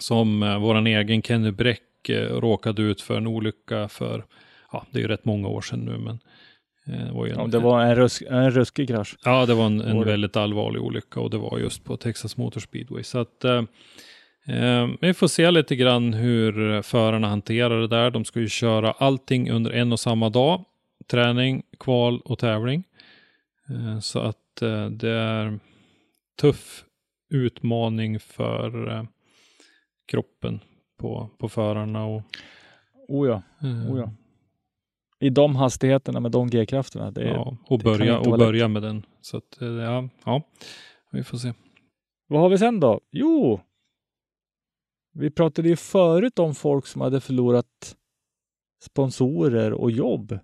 [0.00, 4.24] som eh, våran egen Kenny Bräck eh, råkade ut för en olycka för,
[4.72, 6.18] ja det är ju rätt många år sedan nu men
[6.86, 9.16] eh, det var en, Ja, det var en, rusk, en ruskig krasch.
[9.24, 12.60] Ja, det var en, en väldigt allvarlig olycka och det var just på Texas Motor
[12.60, 13.02] Speedway.
[13.02, 13.62] Så att eh,
[14.48, 18.10] eh, vi får se lite grann hur förarna hanterar det där.
[18.10, 20.64] De ska ju köra allting under en och samma dag.
[21.10, 22.84] Träning, kval och tävling.
[23.68, 25.58] Eh, så att eh, det är
[26.40, 26.84] tuff
[27.30, 29.04] utmaning för eh,
[30.06, 30.60] kroppen
[30.98, 32.04] på, på förarna.
[32.04, 32.22] Och,
[33.08, 33.42] Oh ja,
[33.90, 34.12] oh ja.
[35.20, 37.10] I de hastigheterna med de G-krafterna.
[37.10, 39.06] Det ja, och det börja, och börja med den.
[39.20, 40.42] Så att, ja, ja,
[41.12, 41.52] vi får se.
[42.26, 43.00] Vad har vi sen då?
[43.10, 43.60] Jo,
[45.12, 47.96] vi pratade ju förut om folk som hade förlorat
[48.82, 50.38] sponsorer och jobb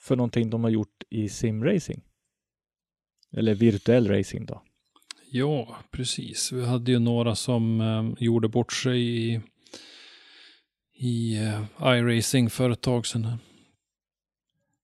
[0.00, 2.02] för någonting de har gjort i simracing.
[3.36, 4.62] Eller virtuell racing då.
[5.32, 6.52] Ja, precis.
[6.52, 9.40] Vi hade ju några som eh, gjorde bort sig i,
[10.94, 13.36] i eh, iRacing för ett tag sedan.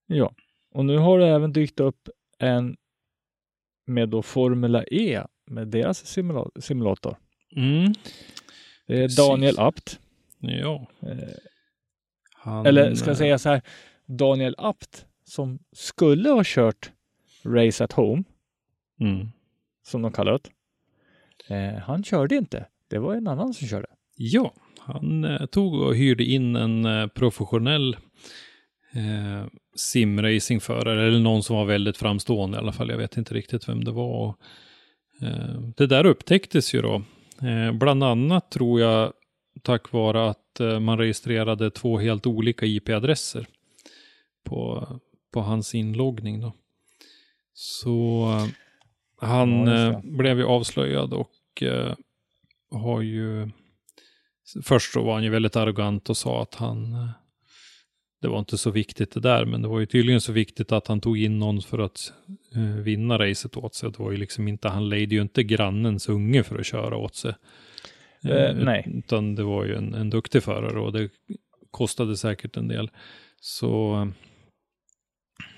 [0.07, 0.33] Ja,
[0.71, 2.09] och nu har det även dykt upp
[2.39, 2.77] en
[3.85, 7.17] med då Formula E med deras simula- simulator.
[7.55, 7.93] Mm.
[8.87, 9.17] Det är Precis.
[9.17, 9.99] Daniel Apt.
[10.39, 10.87] Ja.
[11.01, 11.17] Eh,
[12.33, 13.61] Han, Eller ska jag eh, säga så här,
[14.05, 16.91] Daniel Apt som skulle ha kört
[17.45, 18.23] Race at Home,
[18.99, 19.27] Mm.
[19.87, 21.55] som de kallar det.
[21.55, 22.65] Eh, han körde inte.
[22.87, 23.87] Det var en annan som körde.
[24.17, 27.97] Ja, han eh, tog och hyrde in en eh, professionell
[28.93, 32.89] eh, simracingförare, eller någon som var väldigt framstående i alla fall.
[32.89, 34.35] Jag vet inte riktigt vem det var.
[35.21, 37.01] Eh, det där upptäcktes ju då.
[37.47, 39.13] Eh, bland annat tror jag
[39.61, 43.45] tack vare att man registrerade två helt olika IP-adresser
[44.43, 44.87] på,
[45.37, 46.41] på hans inloggning.
[46.41, 46.53] Då.
[47.53, 48.47] Så eh,
[49.27, 51.95] han Ja, eh, blev ju avslöjad och eh,
[52.71, 53.49] har ju
[54.63, 57.09] Först så var han ju väldigt arrogant och sa att han
[58.21, 60.87] det var inte så viktigt det där, men det var ju tydligen så viktigt att
[60.87, 62.13] han tog in någon för att
[62.83, 63.91] vinna racet åt sig.
[63.91, 67.15] Det var ju liksom inte, han lejde ju inte grannens unge för att köra åt
[67.15, 67.33] sig.
[68.23, 68.85] Eh, nej.
[68.93, 71.09] Utan det var ju en, en duktig förare och det
[71.71, 72.89] kostade säkert en del.
[73.41, 74.07] Så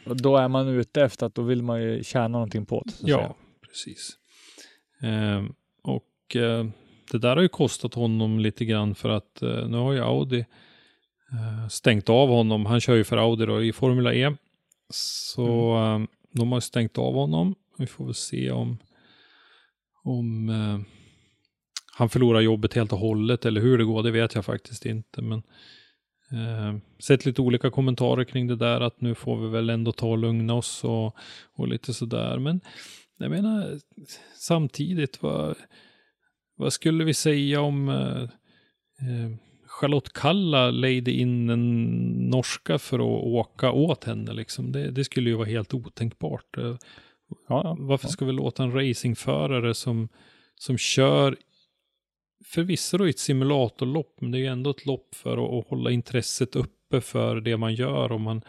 [0.05, 2.93] Och då är man ute efter att då vill man ju tjäna någonting på det.
[3.01, 3.34] Ja, säga.
[3.67, 4.17] precis.
[5.01, 5.43] Eh,
[5.82, 6.65] och eh,
[7.11, 10.39] det där har ju kostat honom lite grann för att eh, nu har ju Audi
[11.32, 12.65] eh, stängt av honom.
[12.65, 14.36] Han kör ju för Audi då i Formula E.
[14.93, 15.99] Så eh,
[16.32, 17.55] de har stängt av honom.
[17.77, 18.77] Vi får väl se om,
[20.03, 20.80] om eh,
[21.93, 24.03] han förlorar jobbet helt och hållet eller hur det går.
[24.03, 25.22] Det vet jag faktiskt inte.
[25.22, 25.43] Men
[26.31, 30.07] eh, sett lite olika kommentarer kring det där att nu får vi väl ändå ta
[30.07, 31.15] och lugna oss och,
[31.53, 32.39] och lite sådär.
[32.39, 32.61] Men
[33.18, 33.80] jag menar
[34.35, 35.56] samtidigt, vad,
[36.56, 38.22] vad skulle vi säga om eh,
[39.07, 39.31] eh,
[39.68, 41.84] Charlotte Kalla lejde in en
[42.30, 44.72] norska för att åka åt henne liksom.
[44.72, 46.57] Det, det skulle ju vara helt otänkbart.
[46.57, 46.76] Eh,
[47.30, 47.77] Ja, ja.
[47.80, 50.10] Varför ska vi låta en racingförare som,
[50.56, 51.38] som kör
[52.45, 56.56] förvisso då ett simulatorlopp, men det är ju ändå ett lopp för att, hålla intresset
[56.56, 58.41] uppe för det man gör och man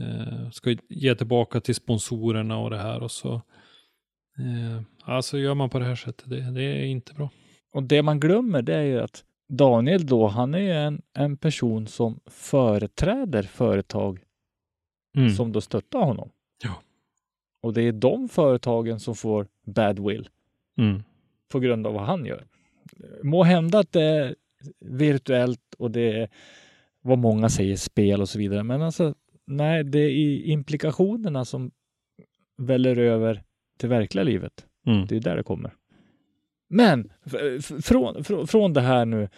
[0.00, 3.34] eh, ska ge tillbaka till sponsorerna och det här och så
[4.38, 7.30] eh, alltså gör man på det här sättet, det, det är inte bra.
[7.72, 11.36] Och det man glömmer det är ju att Daniel då, han är ju en, en
[11.36, 14.20] person som företräder företag
[15.16, 15.30] Mm.
[15.30, 16.30] som då stöttar honom.
[16.62, 16.82] Ja.
[17.62, 20.28] Och det är de företagen som får badwill
[20.78, 21.02] Mm.
[21.52, 22.46] på grund av vad han gör.
[23.22, 24.34] Må hända att det är
[24.80, 26.28] virtuellt och det är
[27.02, 28.62] vad många säger spel och så vidare.
[28.62, 29.14] Men alltså,
[29.46, 31.70] nej, det är implikationerna som
[32.56, 33.42] väller över
[33.78, 34.66] till verkliga livet.
[34.86, 35.06] Mm.
[35.06, 35.74] Det är där det kommer.
[36.68, 37.12] Men
[37.82, 39.28] från, från, från det här nu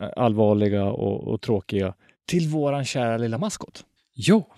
[0.00, 1.94] eh, allvarliga och, och tråkiga
[2.26, 3.84] till våran kära lilla maskot.
[4.14, 4.53] Ja.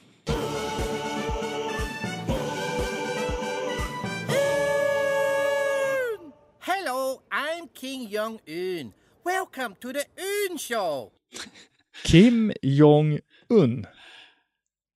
[7.76, 8.92] I'm King Jong Un.
[9.24, 10.04] Welcome to the
[10.52, 11.10] Un Show.
[12.04, 13.86] Kim Jong-Un.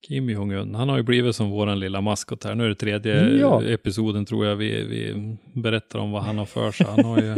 [0.09, 2.55] Kim Jong-Un, han har ju blivit som våran lilla maskot här.
[2.55, 3.63] Nu är det tredje Ja.
[3.65, 6.87] episoden tror jag vi, vi berättar om vad han har för sig.
[6.87, 7.37] Han, har ju,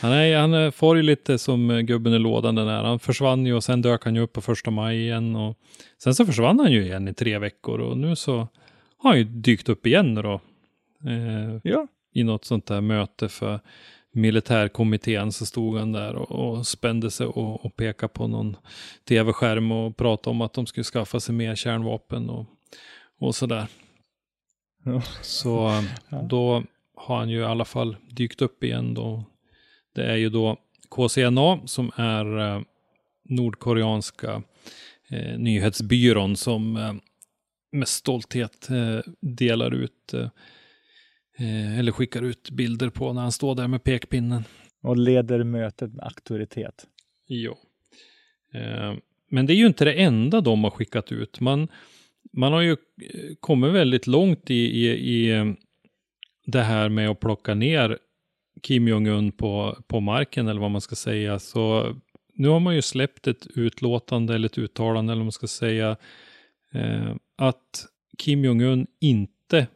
[0.00, 2.82] han, är, han får ju lite som gubben i lådan den där.
[2.82, 5.36] Han försvann ju och sen dök han ju upp på första maj igen.
[5.36, 5.58] Och
[6.02, 8.36] sen så försvann han ju igen i tre veckor och nu så
[8.98, 10.40] har han ju dykt upp igen då.
[11.06, 11.86] Eh, Ja.
[12.14, 13.60] I något sånt där möte för
[14.12, 18.56] militärkommittén så stod han där och, och spände sig och, och pekade på någon
[19.08, 22.46] tv-skärm och pratade om att de skulle skaffa sig mer kärnvapen och,
[23.18, 23.66] och sådär.
[24.84, 25.02] Ja.
[25.22, 25.68] Så
[26.10, 26.62] eh, då
[26.96, 29.24] har han ju i alla fall dykt upp igen då.
[29.94, 30.56] Det är ju då
[30.90, 32.62] KCNA som är eh,
[33.28, 34.42] nordkoreanska
[35.08, 36.94] eh, nyhetsbyrån som eh,
[37.72, 40.14] med stolthet eh, delar ut
[41.38, 44.44] eh, eller skickar ut bilder på när han står där med pekpinnen.
[44.82, 46.86] Och leder mötet med auktoritet.
[47.28, 47.56] Jo.
[48.54, 48.94] Eh,
[49.30, 51.40] men det är ju inte det enda de har skickat ut.
[51.40, 51.68] Man,
[52.32, 55.54] man har ju eh, kommit väldigt långt i, i, i
[56.46, 57.98] det här med att plocka ner
[58.62, 61.38] Kim Jong-Un på, på marken eller vad man ska säga.
[61.38, 61.94] Så
[62.34, 65.96] nu har man ju släppt ett utlåtande eller ett uttalande eller vad man ska säga.
[66.72, 67.86] Eh, att
[68.18, 69.66] Kim Jong-Un inte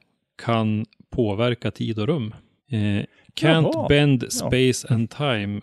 [0.42, 2.34] kan påverka tid och rum.
[2.70, 3.04] Eh,
[3.34, 3.88] can't Jaha.
[3.88, 4.30] bend Ja.
[4.30, 5.60] space and time.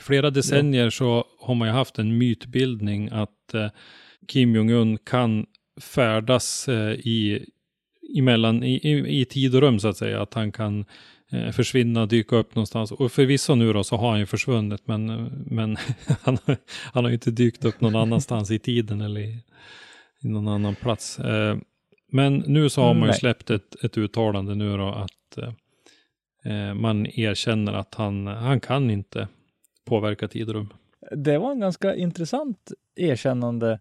[0.00, 3.66] Flera decennier så har man ju haft en mytbildning att eh,
[4.28, 5.46] Kim Jong-Un kan
[5.80, 7.46] färdas eh, i,
[8.18, 10.22] emellan, i, i, i tid och rum så att säga.
[10.22, 10.84] Att han kan
[11.32, 12.92] eh, försvinna, dyka upp någonstans.
[12.92, 15.76] Och förvisso nu då så har han ju försvunnit men, eh, men
[16.22, 16.56] han, har-
[16.92, 19.38] han har ju inte dykt upp någon annanstans i tiden eller i,
[20.22, 21.18] i någon annan plats.
[22.12, 23.18] Men nu så har man ju Nej.
[23.18, 25.38] släppt ett, ett uttalande nu då att
[26.44, 29.28] eh, man erkänner att han, han kan inte
[29.84, 30.72] påverka tid och rum.
[31.10, 33.80] Det var en ganska intressant erkännande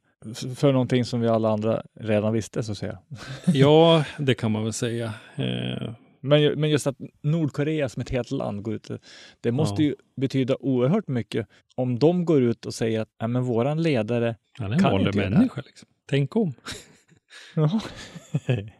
[0.55, 2.97] för någonting som vi alla andra redan visste så att säga.
[3.45, 5.13] Ja, det kan man väl säga.
[5.35, 5.89] Eh,
[6.19, 8.89] Men, men just att Nordkorea som ett helt land går ut,
[9.41, 9.87] det måste Ja.
[9.89, 14.35] ju betyda oerhört mycket om de går ut och säger att "Nej, men våran ledare
[14.59, 15.61] han är en vanlig människa.
[15.65, 15.87] Liksom.
[16.09, 16.53] Tänk om.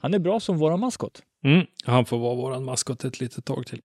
[0.00, 1.22] Han är bra som våran maskot.
[1.44, 3.80] Mm, han får vara våran maskot ett litet tag till.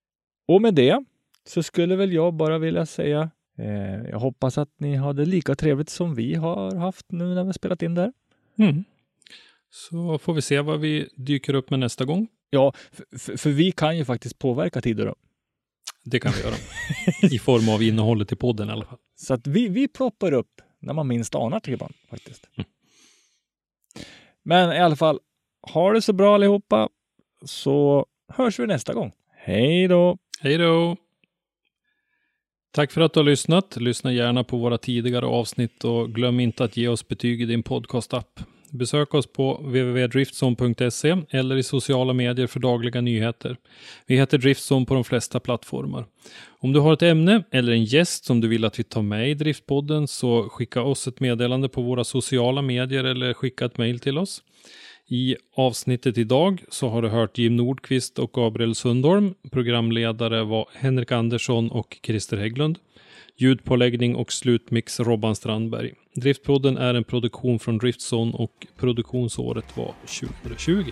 [0.48, 1.04] Och med det
[1.48, 5.90] så skulle väl jag bara vilja säga eh, jag hoppas att ni hade lika trevligt
[5.90, 8.14] som vi har haft nu när vi spelat in där.
[8.58, 8.84] Mm.
[9.70, 12.28] Så får vi se vad vi dyker upp med nästa gång.
[12.50, 12.74] Ja,
[13.18, 15.06] för, för, vi kan ju faktiskt påverka tider.
[15.06, 15.16] Då.
[16.04, 16.56] Det kan vi göra.
[17.36, 18.98] I form av innehållet i podden i alla fall.
[19.16, 22.50] Så att vi, vi ploppar upp när man minst anar det ibland faktiskt.
[24.46, 25.20] Men i alla fall,
[25.74, 26.90] ha det så bra allihopa
[27.46, 29.12] så hörs vi nästa gång.
[29.32, 30.18] Hej då!
[30.40, 30.96] Hej då!
[32.72, 33.78] Tack för att du har lyssnat.
[33.78, 37.64] Lyssna gärna på våra tidigare avsnitt och glöm inte att ge oss betyg i din
[37.64, 38.40] podcastapp.
[38.76, 43.58] Besök oss på www.driftzone.se eller i sociala medier för dagliga nyheter.
[44.08, 46.06] Vi heter Driftzone på de flesta plattformar.
[46.60, 49.30] Om du har ett ämne eller en gäst som du vill att vi tar med
[49.30, 54.00] i Driftpodden så skicka oss ett meddelande på våra sociala medier eller skicka ett mejl
[54.00, 54.42] till oss.
[55.08, 59.34] I avsnittet idag så har du hört Jim Nordqvist och Gabriel Sundholm.
[59.52, 62.80] Programledare var Henrik Andersson och Christer Hägglund.
[63.38, 65.94] Ljudpåläggning och slutmix Robban Strandberg.
[66.16, 69.94] Driftpodden är en produktion från Driftzone och produktionsåret var
[70.44, 70.92] 2020.